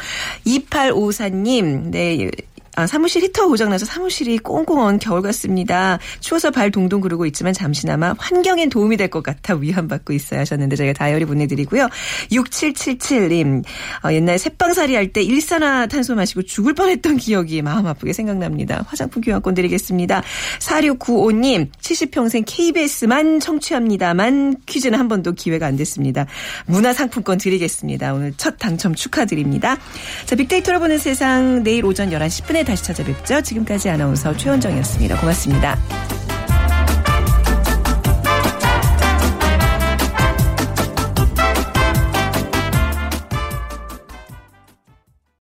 2854님, 0.47 1.91
네. 1.91 2.31
아, 2.79 2.87
사무실 2.87 3.25
히터 3.25 3.49
고장나서 3.49 3.87
사무실이 3.87 4.39
꽁꽁 4.39 4.79
언 4.79 5.01
겨울 5.01 5.21
같습니다. 5.23 5.99
추워서 6.21 6.53
발 6.53 6.71
동동 6.71 7.01
구르고 7.01 7.27
있지만 7.27 7.53
잠시나마 7.53 8.15
환경엔 8.17 8.69
도움이 8.71 8.97
될 8.97 9.09
것 9.09 9.23
같아 9.23 9.55
위안받고 9.55 10.13
있어야 10.13 10.41
하셨는데 10.41 10.77
저희가 10.77 10.93
다이어리 10.93 11.25
보내드리고요. 11.25 11.89
6777님, 12.31 13.65
어, 14.05 14.13
옛날 14.13 14.39
새빵살이 14.39 14.95
할 14.95 15.09
때 15.13 15.23
일산화탄소 15.23 16.15
마시고 16.15 16.43
죽을 16.43 16.75
뻔했던 16.75 17.17
기억이 17.17 17.63
마음 17.63 17.87
아프게 17.87 18.13
생각납니다. 18.13 18.85
화장품 18.87 19.23
교환권 19.23 19.55
드리겠습니다. 19.55 20.23
4695님, 20.61 21.71
70평생 21.81 22.45
KBS만 22.47 23.41
청취합니다만 23.41 24.59
퀴즈는 24.67 24.99
한 24.99 25.09
번도 25.09 25.33
기회가 25.33 25.67
안 25.67 25.77
됐습니다. 25.77 26.27
문화상품권 26.67 27.39
드리겠습니다. 27.39 28.13
오늘 28.13 28.35
첫 28.37 28.57
당첨 28.59 28.95
축하드립니다. 28.95 29.79
자, 30.27 30.37
빅데이터로 30.37 30.79
보는 30.79 30.99
세상 30.99 31.63
내일 31.65 31.85
오전 31.87 32.11
11시 32.11 32.45
10분에 32.45 32.68
다시 32.69 32.85
찾아뵙죠. 32.85 33.41
지금까지 33.41 33.89
아나운서 33.89 34.37
최원정이었습니다. 34.37 35.19
고맙습니다. 35.21 35.79